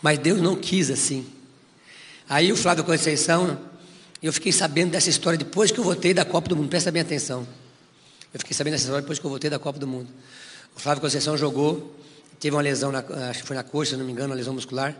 [0.00, 1.24] Mas Deus não quis assim.
[2.28, 3.56] Aí o Flávio Conceição,
[4.20, 6.68] eu fiquei sabendo dessa história depois que eu voltei da Copa do Mundo.
[6.68, 7.46] Presta bem atenção.
[8.34, 10.08] Eu fiquei sabendo dessa história depois que eu voltei da Copa do Mundo.
[10.74, 11.94] O Flávio Conceição jogou,
[12.40, 14.54] teve uma lesão, na, acho que foi na coxa, se não me engano, uma lesão
[14.54, 14.96] muscular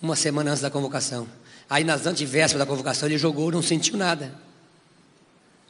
[0.00, 1.26] uma semana antes da convocação.
[1.68, 4.32] Aí nas antevésperas da convocação ele jogou, não sentiu nada.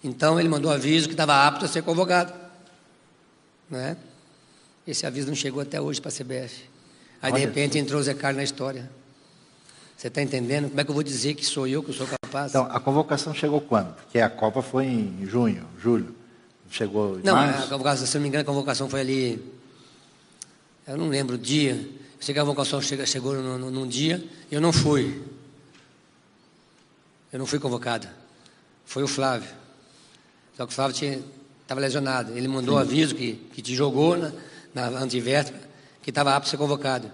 [0.03, 2.33] Então ele mandou aviso que estava apto a ser convocado.
[3.69, 3.97] né?
[4.87, 6.65] Esse aviso não chegou até hoje para a CBF.
[7.23, 8.91] Aí, Olha de repente, entrou o Zé Carlos na história.
[9.97, 10.69] Você está entendendo?
[10.71, 12.51] Como é que eu vou dizer que sou eu que sou capaz?
[12.51, 13.95] Então, a convocação chegou quando?
[13.95, 16.15] Porque a Copa foi em junho, julho.
[16.71, 17.65] Chegou em não, março?
[17.65, 19.53] a convocação, se não me engano, a convocação foi ali.
[20.87, 21.87] Eu não lembro o dia.
[22.21, 25.23] Sei que a convocação chega- chegou num, num- dia e eu não fui.
[27.33, 28.07] Eu não fui convocado.
[28.85, 29.49] Foi o Flávio.
[30.57, 31.23] Só que o Flávio
[31.63, 32.37] estava lesionado.
[32.37, 34.33] Ele mandou aviso que, que te jogou na,
[34.91, 35.61] na antivéspera,
[36.03, 37.11] que estava apto a ser convocado.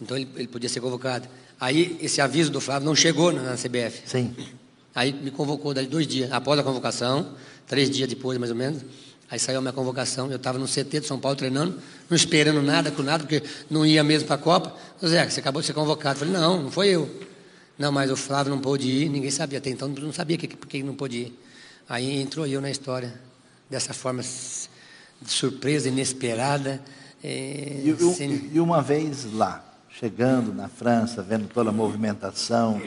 [0.00, 1.28] Então ele, ele podia ser convocado.
[1.60, 4.02] Aí esse aviso do Flávio não chegou na, na CBF.
[4.06, 4.34] Sim.
[4.94, 7.34] Aí me convocou dali dois dias, após a convocação,
[7.66, 8.82] três dias depois mais ou menos.
[9.30, 12.62] Aí saiu a minha convocação, eu estava no CT de São Paulo treinando, não esperando
[12.62, 14.74] nada com nada, porque não ia mesmo para a Copa.
[15.06, 16.14] Zé, você acabou de ser convocado.
[16.20, 17.08] Eu falei, não, não foi eu.
[17.78, 20.66] Não, mas o Flávio não pôde ir, ninguém sabia, até então não sabia que, por
[20.66, 21.38] que não pôde ir.
[21.88, 23.12] Aí entrou eu na história,
[23.70, 26.80] dessa forma de surpresa, inesperada.
[27.22, 32.80] é, E, e- sem- e uma vez lá, chegando na França, vendo toda a movimentação,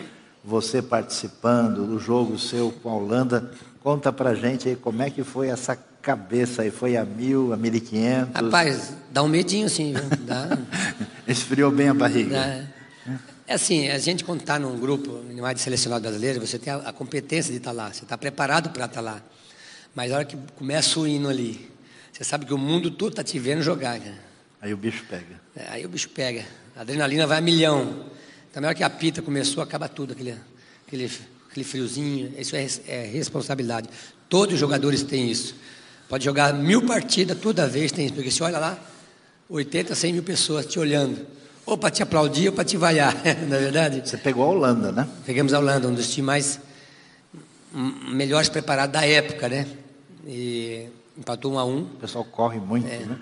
[0.44, 3.52] você participando do jogo seu com a Holanda,
[3.84, 7.58] conta pra gente aí como é que foi essa cabeça aí, foi a mil, a
[7.58, 8.34] mil e quinhentos?
[8.34, 10.04] Rapaz, dá um medinho assim, viu?
[10.26, 10.58] Dá,
[11.28, 12.32] Esfriou bem a barriga.
[12.32, 13.16] dá.
[13.48, 16.78] É assim, a gente quando está num grupo, é de selecionado brasileiro, você tem a,
[16.78, 19.22] a competência de estar lá, você está preparado para estar lá.
[19.94, 21.70] Mas na hora que começa o hino ali,
[22.12, 24.32] você sabe que o mundo todo está te vendo jogar, cara.
[24.62, 25.42] Aí o bicho pega.
[25.56, 26.46] É, Aí o bicho pega.
[26.76, 28.06] A adrenalina vai a milhão.
[28.50, 30.36] Então, na hora que a pita começou, acaba tudo, aquele,
[30.88, 31.12] aquele,
[31.50, 32.34] aquele friozinho.
[32.38, 33.90] Isso é, é responsabilidade.
[34.30, 35.56] Todos os jogadores têm isso.
[36.12, 38.14] Pode jogar mil partidas, toda vez tem isso.
[38.14, 38.78] Porque se olha lá,
[39.48, 41.26] 80, 100 mil pessoas te olhando.
[41.66, 43.16] Ou para te aplaudir ou para te vaiar,
[43.48, 44.02] não é verdade?
[44.04, 45.08] Você pegou a Holanda, né?
[45.26, 46.60] Pegamos a Holanda, um dos times mais
[47.74, 49.66] hum, melhores preparados da época, né?
[50.28, 51.84] E empatou um a um.
[51.84, 53.06] O pessoal corre muito, É.
[53.06, 53.18] né?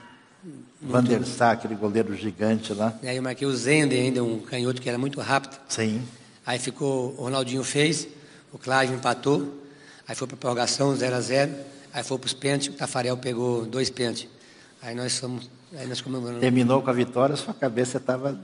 [0.82, 2.98] Van der Sar, aquele goleiro gigante lá.
[3.04, 5.60] E aí eu marquei o Zender, ainda um canhoto que era muito rápido.
[5.68, 6.02] Sim.
[6.44, 8.08] Aí ficou, o Ronaldinho fez,
[8.52, 9.62] o Clive empatou,
[10.08, 11.52] aí foi para prorrogação 0 a 0
[11.94, 14.28] aí foi para os pênaltis, o Tafarel pegou dois pênaltis.
[14.82, 16.42] Aí nós fomos, aí nós comemoramos.
[16.42, 18.38] Terminou com a vitória, sua cabeça estava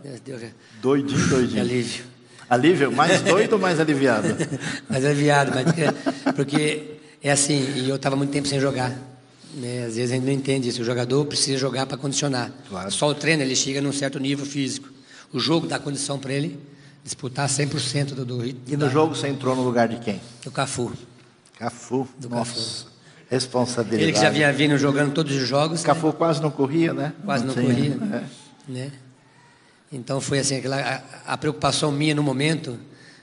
[0.81, 1.61] doidinho, doidinho.
[1.61, 2.05] alívio.
[2.49, 2.91] Alívio?
[2.91, 4.27] Mais doido ou mais aliviado?
[4.87, 8.95] Mas aliviado, mas porque, porque é assim, e eu estava muito tempo sem jogar.
[9.55, 9.85] Né?
[9.85, 10.81] Às vezes a gente não entende isso.
[10.81, 12.51] O jogador precisa jogar para condicionar.
[12.69, 12.91] Claro.
[12.91, 14.89] Só o treino ele chega num certo nível físico.
[15.33, 16.59] O jogo dá condição para ele
[17.03, 18.61] disputar 100% do, do ritmo.
[18.67, 20.21] E no jogo você entrou no lugar de quem?
[20.43, 20.91] do Cafu.
[21.57, 22.07] Cafu.
[22.19, 22.53] Do Nossa.
[22.53, 22.94] Cafu.
[23.35, 24.03] Responsabilidade.
[24.03, 25.81] Ele que já vinha vindo jogando todos os jogos.
[25.81, 25.85] né?
[25.85, 27.13] Cafu quase não corria, né?
[27.23, 27.97] quase não, corria.
[28.13, 28.71] é.
[28.71, 28.91] Né?
[29.91, 32.77] Então foi assim, aquela, a, a preocupação minha no momento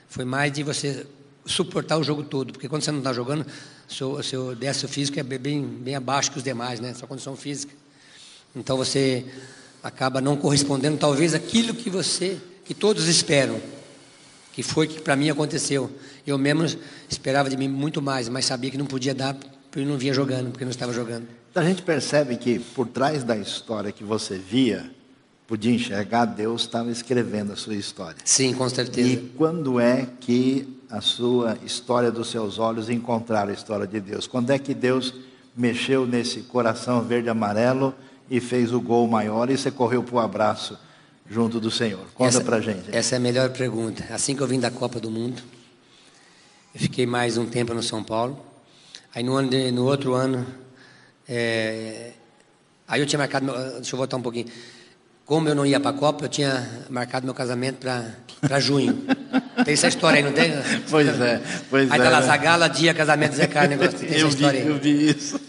[0.07, 1.05] foi mais de você
[1.45, 3.45] suportar o jogo todo, porque quando você não está jogando,
[3.87, 6.93] seu, seu déficit físico é bem, bem abaixo que os demais, né?
[6.93, 7.73] Sua condição física.
[8.55, 9.25] Então você
[9.81, 13.59] acaba não correspondendo talvez aquilo que você, que todos esperam,
[14.53, 15.91] que foi que para mim aconteceu.
[16.25, 16.65] Eu mesmo
[17.09, 19.35] esperava de mim muito mais, mas sabia que não podia dar
[19.75, 21.27] eu não vinha jogando, porque não estava jogando.
[21.51, 24.89] Então a gente percebe que por trás da história que você via,
[25.47, 28.17] podia enxergar, Deus estava escrevendo a sua história.
[28.25, 29.07] Sim, com certeza.
[29.07, 34.27] E quando é que a sua história dos seus olhos encontraram a história de Deus?
[34.27, 35.13] Quando é que Deus
[35.55, 37.93] mexeu nesse coração verde e amarelo
[38.29, 40.77] e fez o gol maior e você correu para o abraço
[41.29, 42.05] junto do Senhor?
[42.15, 42.85] Conta pra gente.
[42.91, 44.05] Essa é a melhor pergunta.
[44.11, 45.41] Assim que eu vim da Copa do Mundo,
[46.73, 48.52] eu fiquei mais um tempo no São Paulo.
[49.15, 50.45] Aí no, ano de- no outro ano,
[51.27, 52.11] é,
[52.87, 54.47] aí eu tinha marcado, meu- deixa eu voltar um pouquinho.
[55.25, 57.77] Como eu não ia para a Copa, eu tinha marcado meu casamento
[58.41, 59.03] para junho.
[59.63, 60.51] Tem essa história aí, não tem?
[60.89, 62.03] Pois é, pois aí é.
[62.03, 62.25] tá lá, né?
[62.25, 64.67] Zagala, dia, casamento, Zé Carlos, negócio, tem essa eu, vi, história aí.
[64.67, 65.39] eu vi isso.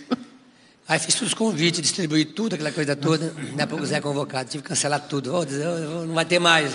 [0.87, 3.31] Aí fiz todos os convites, distribuí tudo, aquela coisa toda.
[3.31, 5.33] Daqui a pouco o Zé é convocado, tive que cancelar tudo.
[5.51, 5.65] Zé,
[6.07, 6.71] não vai ter mais.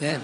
[0.00, 0.18] Né?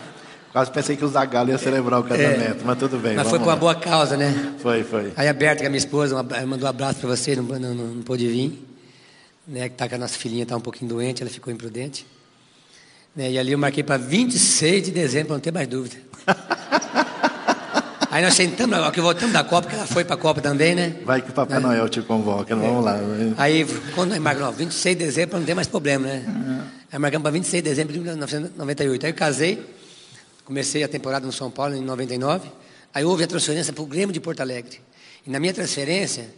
[0.52, 3.12] Quase pensei que o Zagallo ia celebrar o casamento, mas tudo bem.
[3.12, 3.16] É.
[3.16, 4.54] Mas foi por uma boa causa, né?
[4.58, 5.12] Foi, foi.
[5.16, 7.44] Aí a Berta, que é a minha esposa, ela mandou um abraço para você, não,
[7.44, 8.66] não, não, pôde vir.
[9.46, 12.06] Né, que tá com a nossa filhinha, está um pouquinho doente, ela ficou imprudente.
[13.16, 15.96] Né, e ali eu marquei para 26 de dezembro, para não ter mais dúvida.
[18.10, 20.74] Aí nós sentamos, ó, que voltamos da Copa, porque ela foi para a Copa também,
[20.74, 20.96] né?
[21.04, 22.98] Vai que o Papai Noel te convoca, vamos lá.
[23.36, 26.24] Aí, quando nós marcamos, não, 26 de dezembro, para não ter mais problema, né?
[26.90, 29.04] Aí marcamos para 26 de dezembro de 1998.
[29.04, 29.62] Aí eu casei,
[30.48, 32.48] comecei a temporada no São Paulo em 99.
[32.94, 34.80] Aí houve a transferência para o Grêmio de Porto Alegre.
[35.26, 36.30] E na minha transferência,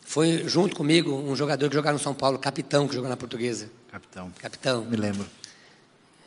[0.00, 3.70] foi junto comigo um jogador que jogava no São Paulo, capitão, que jogou na portuguesa.
[3.88, 5.24] Capitão, Capitão, me lembro.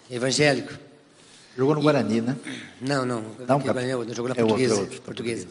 [0.10, 0.74] evangélico.
[1.58, 2.38] Jogou no Guarani, né?
[2.80, 3.22] Não, não.
[3.22, 4.80] Não, cap- Guarani, eu jogou na é outro, portuguesa.
[4.80, 5.48] outro, portuguesa.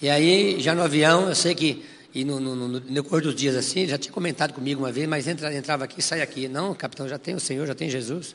[0.00, 3.34] E aí, já no avião, eu sei que E no, no, no, no correr dos
[3.34, 6.46] dias assim, já tinha comentado comigo uma vez, mas entra, entrava aqui, sai aqui.
[6.48, 8.34] Não, capitão, já tem o Senhor, já tem Jesus.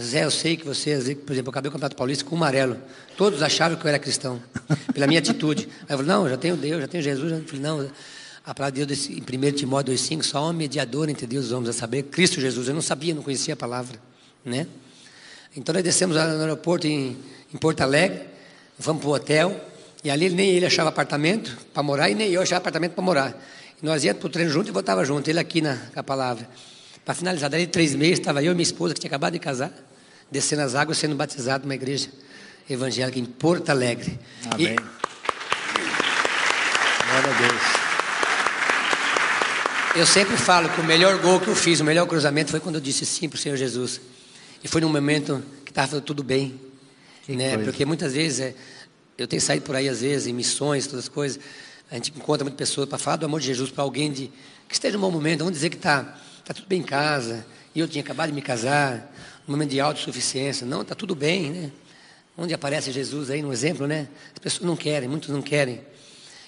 [0.00, 2.76] Zé, eu sei que você, por exemplo, eu acabei o Campeonato Paulista com o amarelo.
[3.16, 4.40] Todos achavam que eu era cristão,
[4.94, 5.68] pela minha atitude.
[5.80, 7.32] Aí eu falei, não, já tenho Deus, já tenho Jesus.
[7.32, 7.90] Eu falei, não,
[8.44, 11.52] a palavra de Deus em 1 Timóteo 2,5, só um mediador entre Deus e os
[11.52, 12.68] homens, a saber, Cristo Jesus.
[12.68, 13.98] Eu não sabia, não conhecia a palavra,
[14.44, 14.66] né?
[15.56, 17.16] Então nós descemos no aeroporto em,
[17.52, 18.22] em Porto Alegre,
[18.78, 19.60] fomos para o hotel,
[20.04, 23.46] e ali nem ele achava apartamento para morar, e nem eu achava apartamento para morar.
[23.82, 26.02] E nós íamos para o treino junto e voltava junto, ele aqui na com a
[26.02, 26.48] palavra.
[27.10, 29.72] Para finalizar, daí três meses, estava eu e minha esposa, que tinha acabado de casar,
[30.30, 32.08] descendo as águas, sendo batizado numa igreja
[32.68, 34.16] evangélica em Porto Alegre.
[34.48, 34.68] Amém.
[34.68, 34.76] E...
[37.08, 37.62] Glória a Deus.
[39.96, 42.76] Eu sempre falo que o melhor gol que eu fiz, o melhor cruzamento foi quando
[42.76, 44.00] eu disse sim para o Senhor Jesus.
[44.62, 46.60] E foi num momento que estava tudo bem.
[47.26, 47.58] né?
[47.58, 48.54] Porque muitas vezes, é,
[49.18, 51.40] eu tenho saído por aí às vezes, em missões, todas as coisas,
[51.90, 54.30] a gente encontra muitas pessoas para falar do amor de Jesus para alguém de,
[54.68, 56.16] que esteja num bom momento, vamos dizer que está
[56.50, 59.14] tá tudo bem em casa, e eu tinha acabado de me casar,
[59.46, 60.66] um momento de autossuficiência.
[60.66, 61.70] Não, está tudo bem, né?
[62.36, 64.08] Onde aparece Jesus aí no exemplo, né?
[64.32, 65.80] As pessoas não querem, muitos não querem.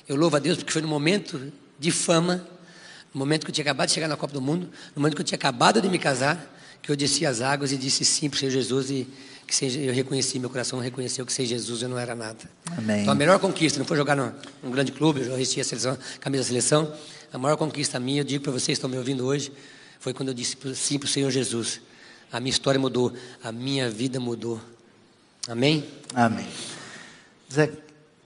[0.09, 2.45] Eu louvo a Deus porque foi no momento de fama,
[3.15, 5.21] no momento que eu tinha acabado de chegar na Copa do Mundo, no momento que
[5.21, 8.39] eu tinha acabado de me casar, que eu desci as águas e disse sim para
[8.39, 9.07] o Senhor Jesus e
[9.47, 12.41] que eu reconheci, meu coração reconheceu que sem Jesus eu não era nada.
[12.77, 13.03] Amém.
[13.03, 14.33] Então a melhor conquista, não foi jogar num,
[14.65, 16.93] num grande clube, eu já a seleção, camisa da seleção,
[17.33, 19.53] a maior conquista minha, eu digo para vocês que estão me ouvindo hoje,
[20.03, 21.81] foi quando eu disse sim para o Senhor Jesus.
[22.33, 24.61] A minha história mudou, a minha vida mudou.
[25.47, 25.89] Amém?
[26.13, 26.45] Amém.
[27.53, 27.71] Zé,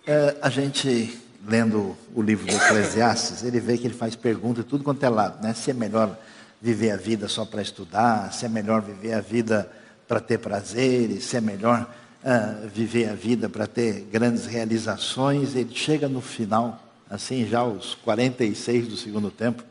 [0.07, 4.69] é, a gente lendo o livro do Eclesiastes, ele vê que ele faz pergunta de
[4.69, 5.53] tudo quanto é lado, né?
[5.53, 6.19] Se é melhor
[6.63, 9.71] viver a vida só para estudar, se é melhor viver a vida
[10.09, 15.55] para ter prazeres, se é melhor uh, viver a vida para ter grandes realizações.
[15.55, 19.63] Ele chega no final, assim, já aos 46 do segundo tempo,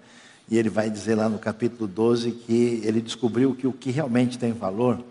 [0.49, 4.37] e ele vai dizer lá no capítulo 12 que ele descobriu que o que realmente
[4.37, 5.03] tem valor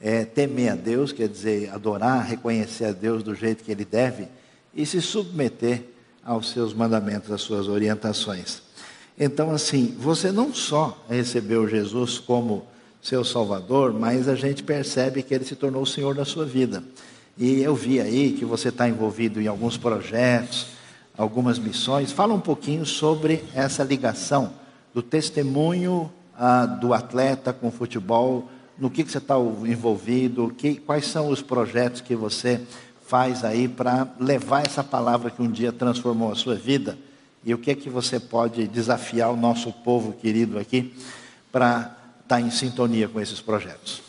[0.00, 4.28] é temer a Deus, quer dizer, adorar, reconhecer a Deus do jeito que ele deve
[4.74, 5.82] e se submeter
[6.24, 8.62] aos seus mandamentos, às suas orientações.
[9.18, 12.64] Então, assim, você não só recebeu Jesus como
[13.02, 16.82] seu Salvador, mas a gente percebe que ele se tornou o Senhor da sua vida.
[17.36, 20.68] E eu vi aí que você está envolvido em alguns projetos,
[21.16, 22.12] algumas missões.
[22.12, 24.59] Fala um pouquinho sobre essa ligação
[24.94, 28.48] do testemunho ah, do atleta com futebol,
[28.78, 32.60] no que, que você está envolvido, que, quais são os projetos que você
[33.06, 36.96] faz aí para levar essa palavra que um dia transformou a sua vida
[37.44, 40.94] e o que é que você pode desafiar o nosso povo querido aqui
[41.50, 44.00] para estar tá em sintonia com esses projetos?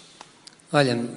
[0.72, 1.10] Olha,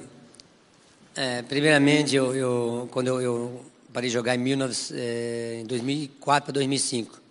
[1.15, 6.45] é, primeiramente, eu, eu, quando eu, eu, parei de jogar em, 19, é, em 2004
[6.45, 7.21] para 2005,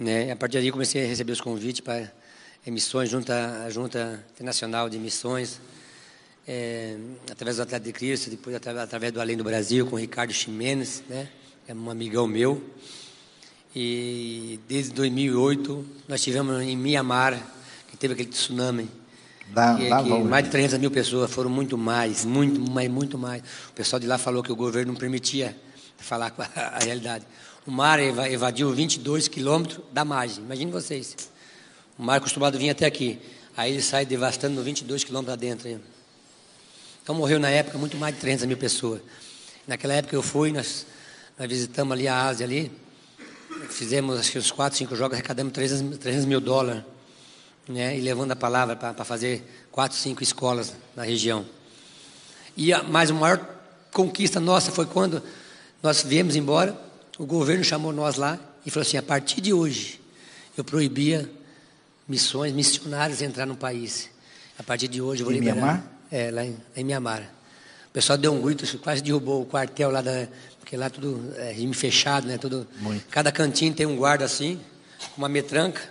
[0.00, 2.10] né, a partir daí comecei a receber os convites para
[2.66, 5.60] emissões junto à Junta Internacional de Missões,
[6.48, 6.96] é,
[7.30, 11.02] através do Atleta de Cristo, depois através do Além do Brasil, com o Ricardo Ximenes,
[11.06, 11.28] né?
[11.68, 12.64] é um amigão meu.
[13.76, 17.38] E desde 2008 nós tivemos em Mianmar,
[17.88, 18.88] que teve aquele tsunami.
[19.48, 23.18] Dá, que, dá que mais de 300 mil pessoas, foram muito mais, muito mais, muito
[23.18, 23.42] mais.
[23.68, 25.54] O pessoal de lá falou que o governo não permitia
[25.98, 27.26] falar com a, a realidade.
[27.70, 31.16] O mar evadiu 22 quilômetros da margem, imagine vocês.
[31.96, 33.16] O mar acostumado vinha até aqui.
[33.56, 35.80] Aí ele sai devastando 22 quilômetros adentro.
[37.00, 39.00] Então morreu na época muito mais de 300 mil pessoas.
[39.68, 40.84] Naquela época eu fui, nós,
[41.38, 42.72] nós visitamos ali a Ásia ali,
[43.68, 46.82] fizemos acho que uns 4, 5 jogos, arrecadamos 300, 300 mil dólares,
[47.68, 51.46] né, e levando a palavra para fazer 4, 5 escolas na região.
[52.56, 53.38] E a, mas a maior
[53.92, 55.22] conquista nossa foi quando
[55.80, 56.89] nós viemos embora,
[57.20, 60.00] o governo chamou nós lá e falou assim, a partir de hoje
[60.56, 61.30] eu proibia
[62.08, 64.08] missões, missionários entrar no país.
[64.58, 65.54] A partir de hoje eu vou liberar.
[65.54, 65.84] Mianmar?
[66.10, 67.20] É, lá em, em Mianmar.
[67.90, 70.26] O pessoal deu um grito, quase derrubou o quartel lá da.
[70.60, 72.38] Porque lá tudo é regime fechado, né?
[72.38, 73.04] Tudo, Muito.
[73.10, 74.58] Cada cantinho tem um guarda assim,
[75.14, 75.82] com uma metranca,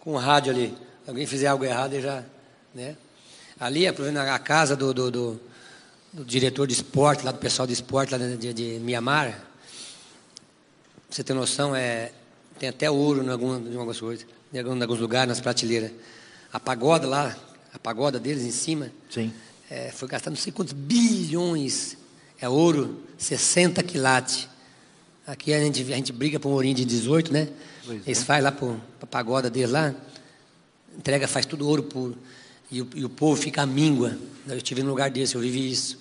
[0.00, 0.74] com um rádio ali.
[1.06, 2.24] Alguém fizer algo errado, ele já.
[2.74, 2.96] Né?
[3.58, 5.40] Ali, a casa do, do, do,
[6.10, 9.49] do, diretor de esporte, lá do pessoal de esporte lá de, de Mianmar.
[11.10, 12.12] Você ter noção, é,
[12.58, 15.90] tem até ouro em, algum, em algumas coisas, em alguns lugares, nas prateleiras.
[16.52, 17.36] A pagoda lá,
[17.72, 18.90] a pagoda deles em cima.
[19.10, 19.32] Sim
[19.70, 21.96] é, foi gastado não sei quantos bilhões.
[22.40, 24.48] É ouro, 60 quilates.
[25.26, 27.48] Aqui a gente, a gente briga por um ourinho de 18, né?
[27.86, 28.24] Pois Eles é.
[28.24, 29.94] fazem lá para a pagoda deles lá,
[30.98, 32.18] entrega, faz tudo ouro puro.
[32.70, 34.18] E o, e o povo fica míngua.
[34.48, 35.98] Eu estive num lugar desse, eu vivi isso.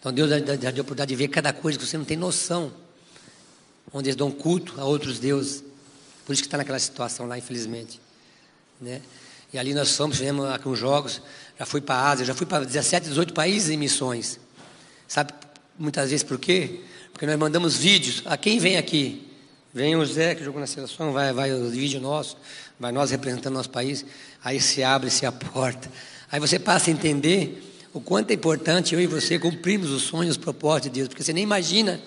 [0.00, 2.72] Então Deus dá, dá a oportunidade de ver cada coisa que você não tem noção.
[3.92, 5.62] Onde eles dão culto a outros deuses.
[6.24, 8.00] Por isso que está naquela situação lá, infelizmente.
[8.80, 9.02] Né?
[9.52, 11.20] E ali nós fomos, fizemos com jogos,
[11.58, 14.40] já fui para a Ásia, já fui para 17, 18 países em missões.
[15.06, 15.32] Sabe
[15.78, 16.80] muitas vezes por quê?
[17.12, 18.22] Porque nós mandamos vídeos.
[18.24, 19.28] A quem vem aqui?
[19.74, 22.36] Vem o Zé, que jogou na seleção, vai, vai o vídeo nosso,
[22.78, 24.04] vai nós representando nosso país.
[24.42, 25.90] Aí se abre-se a porta.
[26.30, 27.62] Aí você passa a entender
[27.92, 31.08] o quanto é importante eu e você cumprirmos os sonhos, os propósitos de Deus.
[31.08, 32.00] Porque você nem imagina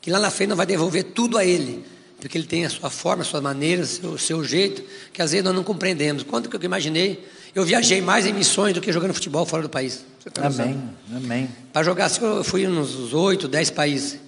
[0.00, 1.84] que lá na frente não vai devolver tudo a Ele.
[2.20, 4.82] Porque Ele tem a sua forma, a sua maneira, o seu, seu jeito,
[5.12, 6.22] que às vezes nós não compreendemos.
[6.22, 7.26] Quanto que eu imaginei?
[7.54, 10.04] Eu viajei mais em missões do que jogando futebol fora do país.
[10.36, 10.80] amém,
[11.14, 11.48] amém.
[11.72, 14.18] Para jogar, eu fui nos oito, dez países.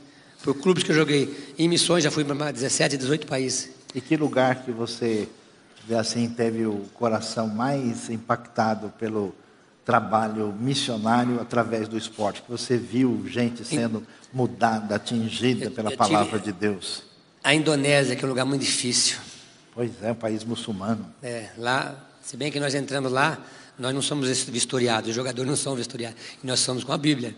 [0.43, 1.33] Por clubes que eu joguei.
[1.59, 3.71] Em missões já fui para 17, 18 países.
[3.95, 5.29] E que lugar que você,
[5.97, 9.35] assim, teve o coração mais impactado pelo
[9.85, 12.43] trabalho missionário através do esporte?
[12.43, 17.03] Que você viu gente sendo mudada, atingida pela eu palavra de Deus?
[17.43, 19.19] A Indonésia, que é um lugar muito difícil.
[19.75, 21.13] Pois é, um país muçulmano.
[21.23, 23.39] É, lá, se bem que nós entramos lá,
[23.79, 27.35] nós não somos vistoriados, os jogadores não são vistoriados, e nós somos com a Bíblia.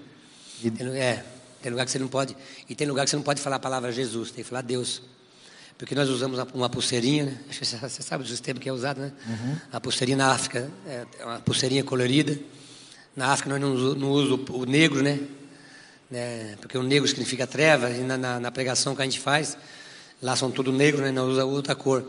[0.63, 0.69] E...
[0.99, 1.25] É,
[1.63, 2.37] tem lugar que você não pode,
[2.69, 5.01] e tem lugar que você não pode falar a palavra Jesus, tem que falar Deus.
[5.77, 7.39] Porque nós usamos uma pulseirinha, né?
[7.51, 9.13] Você sabe o sistema que é usado, né?
[9.27, 9.57] Uhum.
[9.73, 12.39] A pulseirinha na África, é, é uma pulseirinha colorida.
[13.17, 15.21] Na África nós não, usamos o negro, né?
[16.11, 16.57] né?
[16.61, 19.57] Porque o negro significa treva, e na, na, na, pregação que a gente faz,
[20.23, 21.11] lá são tudo negro, né?
[21.11, 22.05] Não usa outra cor.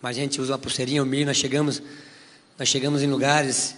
[0.00, 1.82] Mas a gente usa uma pulseirinha, o milho, nós chegamos,
[2.58, 3.76] nós chegamos em lugares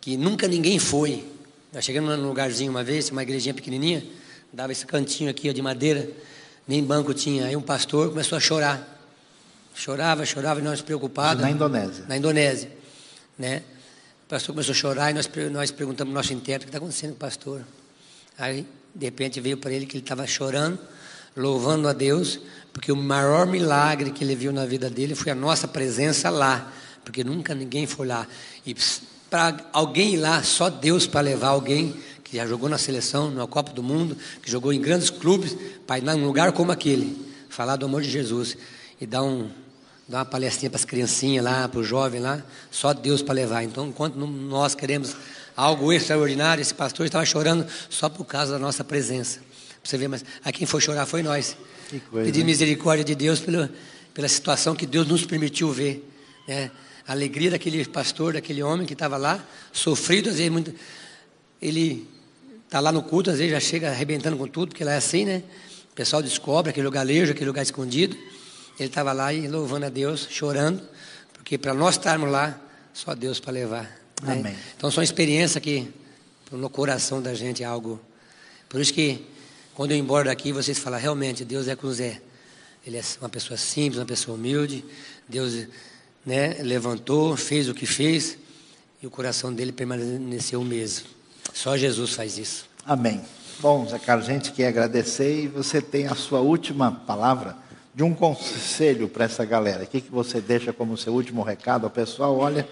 [0.00, 1.24] que nunca ninguém foi.
[1.72, 4.04] Nós chegamos num lugarzinho uma vez, uma igrejinha pequenininha,
[4.52, 6.08] dava esse cantinho aqui ó, de madeira,
[6.66, 7.46] nem banco tinha.
[7.46, 8.90] Aí um pastor começou a chorar.
[9.74, 11.42] Chorava, chorava e nós preocupados.
[11.42, 12.04] Na Indonésia.
[12.08, 12.70] Na Indonésia.
[13.38, 13.62] Né?
[14.24, 16.78] O pastor começou a chorar e nós, nós perguntamos ao nosso intérprete o que está
[16.78, 17.62] acontecendo com o pastor.
[18.38, 20.78] Aí, de repente, veio para ele que ele estava chorando,
[21.36, 22.40] louvando a Deus,
[22.72, 26.72] porque o maior milagre que ele viu na vida dele foi a nossa presença lá,
[27.04, 28.26] porque nunca ninguém foi lá.
[28.64, 28.74] E
[29.28, 31.94] para alguém ir lá, só Deus para levar alguém
[32.34, 35.56] que já jogou na seleção, na Copa do Mundo, que jogou em grandes clubes,
[35.86, 37.16] para ir num lugar como aquele,
[37.48, 38.56] falar do amor de Jesus
[39.00, 39.48] e dar, um,
[40.08, 43.62] dar uma palestrinha para as criancinhas lá, para os jovens lá, só Deus para levar.
[43.62, 45.14] Então, enquanto nós queremos
[45.56, 49.38] algo extraordinário, esse pastor estava chorando só por causa da nossa presença.
[49.84, 51.56] Você vê, mas a quem foi chorar foi nós.
[52.10, 53.70] Pedir misericórdia de Deus pela,
[54.12, 56.04] pela situação que Deus nos permitiu ver.
[56.48, 56.72] Né?
[57.06, 59.40] A alegria daquele pastor, daquele homem que estava lá,
[59.72, 60.74] sofrido, às vezes muito.
[61.62, 62.12] Ele
[62.74, 65.24] está lá no culto, às vezes já chega arrebentando com tudo, porque lá é assim,
[65.24, 65.44] né?
[65.92, 68.16] O pessoal descobre aquele lugar lejo, aquele lugar escondido.
[68.80, 70.82] Ele estava lá e louvando a Deus, chorando,
[71.34, 72.60] porque para nós estarmos lá,
[72.92, 73.84] só Deus para levar.
[74.20, 74.32] Né?
[74.32, 74.56] Amém.
[74.76, 75.88] Então são experiências que
[76.50, 78.00] no coração da gente é algo.
[78.68, 79.24] Por isso que
[79.72, 82.20] quando eu embora daqui, vocês falam, realmente, Deus é com Zé.
[82.84, 84.84] Ele é uma pessoa simples, uma pessoa humilde.
[85.28, 85.68] Deus
[86.26, 88.36] né, levantou, fez o que fez,
[89.00, 91.14] e o coração dele permaneceu o mesmo.
[91.52, 92.66] Só Jesus faz isso.
[92.86, 93.20] Amém.
[93.60, 97.56] Bom, Zé Carlos, a gente quer agradecer e você tem a sua última palavra
[97.94, 99.84] de um conselho para essa galera.
[99.84, 102.36] O que, que você deixa como seu último recado ao pessoal?
[102.36, 102.68] Olha,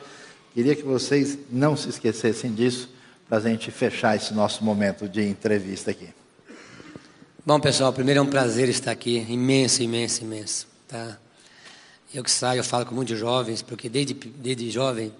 [0.53, 2.89] queria que vocês não se esquecessem disso
[3.29, 6.09] para a gente fechar esse nosso momento de entrevista aqui.
[7.47, 10.67] Bom, pessoal, primeiro é um prazer estar aqui, imenso, imenso, imenso.
[10.87, 11.17] Tá?
[12.13, 15.13] Eu que saio, eu falo com muitos jovens, porque desde, desde jovem,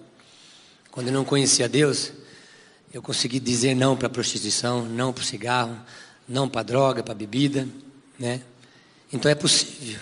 [0.91, 2.11] quando eu não conhecia Deus,
[2.93, 5.75] eu consegui dizer não para a prostituição, não para o cigarro,
[6.29, 7.67] não para a droga, para a bebida,
[8.19, 8.41] né?
[9.11, 9.99] Então é possível,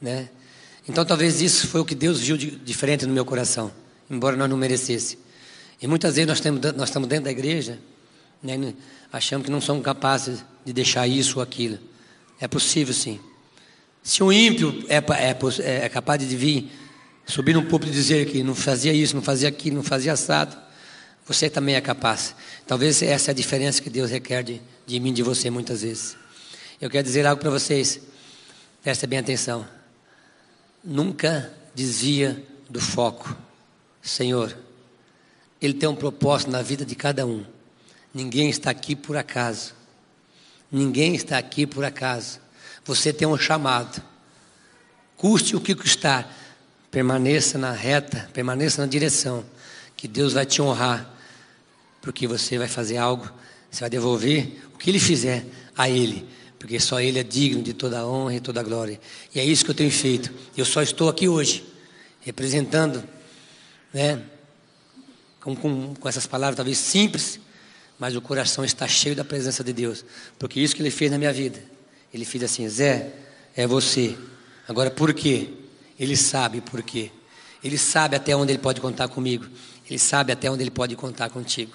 [0.00, 0.28] né?
[0.88, 3.72] Então talvez isso foi o que Deus viu de diferente no meu coração,
[4.08, 5.18] embora nós não merecesse.
[5.82, 7.78] E muitas vezes nós, temos, nós estamos dentro da igreja,
[8.42, 8.72] né?
[9.12, 11.78] achamos que não somos capazes de deixar isso ou aquilo.
[12.40, 13.18] É possível sim.
[14.02, 16.70] Se um ímpio é, é, é capaz de vir,
[17.26, 20.56] subir no púlpito e dizer que não fazia isso, não fazia aquilo, não fazia assado,
[21.28, 22.34] você também é capaz.
[22.66, 26.16] Talvez essa é a diferença que Deus requer de, de mim, de você, muitas vezes.
[26.80, 28.00] Eu quero dizer algo para vocês.
[28.82, 29.68] Presta bem atenção.
[30.82, 33.36] Nunca desvia do foco.
[34.00, 34.56] Senhor,
[35.60, 37.44] Ele tem um propósito na vida de cada um.
[38.14, 39.74] Ninguém está aqui por acaso.
[40.72, 42.40] Ninguém está aqui por acaso.
[42.86, 44.02] Você tem um chamado.
[45.14, 46.34] Custe o que custar.
[46.90, 49.44] Permaneça na reta, permaneça na direção,
[49.94, 51.17] que Deus vai te honrar
[52.08, 53.30] porque você vai fazer algo,
[53.70, 55.44] você vai devolver o que ele fizer
[55.76, 56.26] a ele,
[56.58, 58.98] porque só ele é digno de toda a honra e toda a glória.
[59.34, 60.32] E é isso que eu tenho feito.
[60.56, 61.66] Eu só estou aqui hoje,
[62.22, 63.04] representando,
[63.92, 64.22] né,
[65.38, 67.38] com, com, com essas palavras talvez simples,
[67.98, 70.02] mas o coração está cheio da presença de Deus,
[70.38, 71.62] porque isso que ele fez na minha vida.
[72.10, 73.12] Ele fez assim: Zé,
[73.54, 74.16] é você.
[74.66, 75.50] Agora por quê?
[76.00, 77.10] Ele sabe por quê.
[77.62, 79.44] Ele sabe até onde ele pode contar comigo.
[79.86, 81.74] Ele sabe até onde ele pode contar contigo.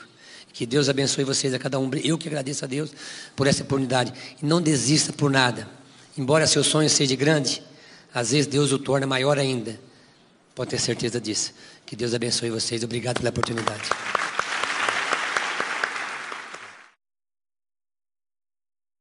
[0.53, 1.89] Que Deus abençoe vocês a cada um.
[2.03, 2.91] Eu que agradeço a Deus
[3.35, 4.13] por essa oportunidade.
[4.41, 5.67] E não desista por nada.
[6.15, 7.63] Embora seu sonho seja grande,
[8.13, 9.79] às vezes Deus o torna maior ainda.
[10.53, 11.53] Pode ter certeza disso.
[11.87, 12.83] Que Deus abençoe vocês.
[12.83, 13.89] Obrigado pela oportunidade.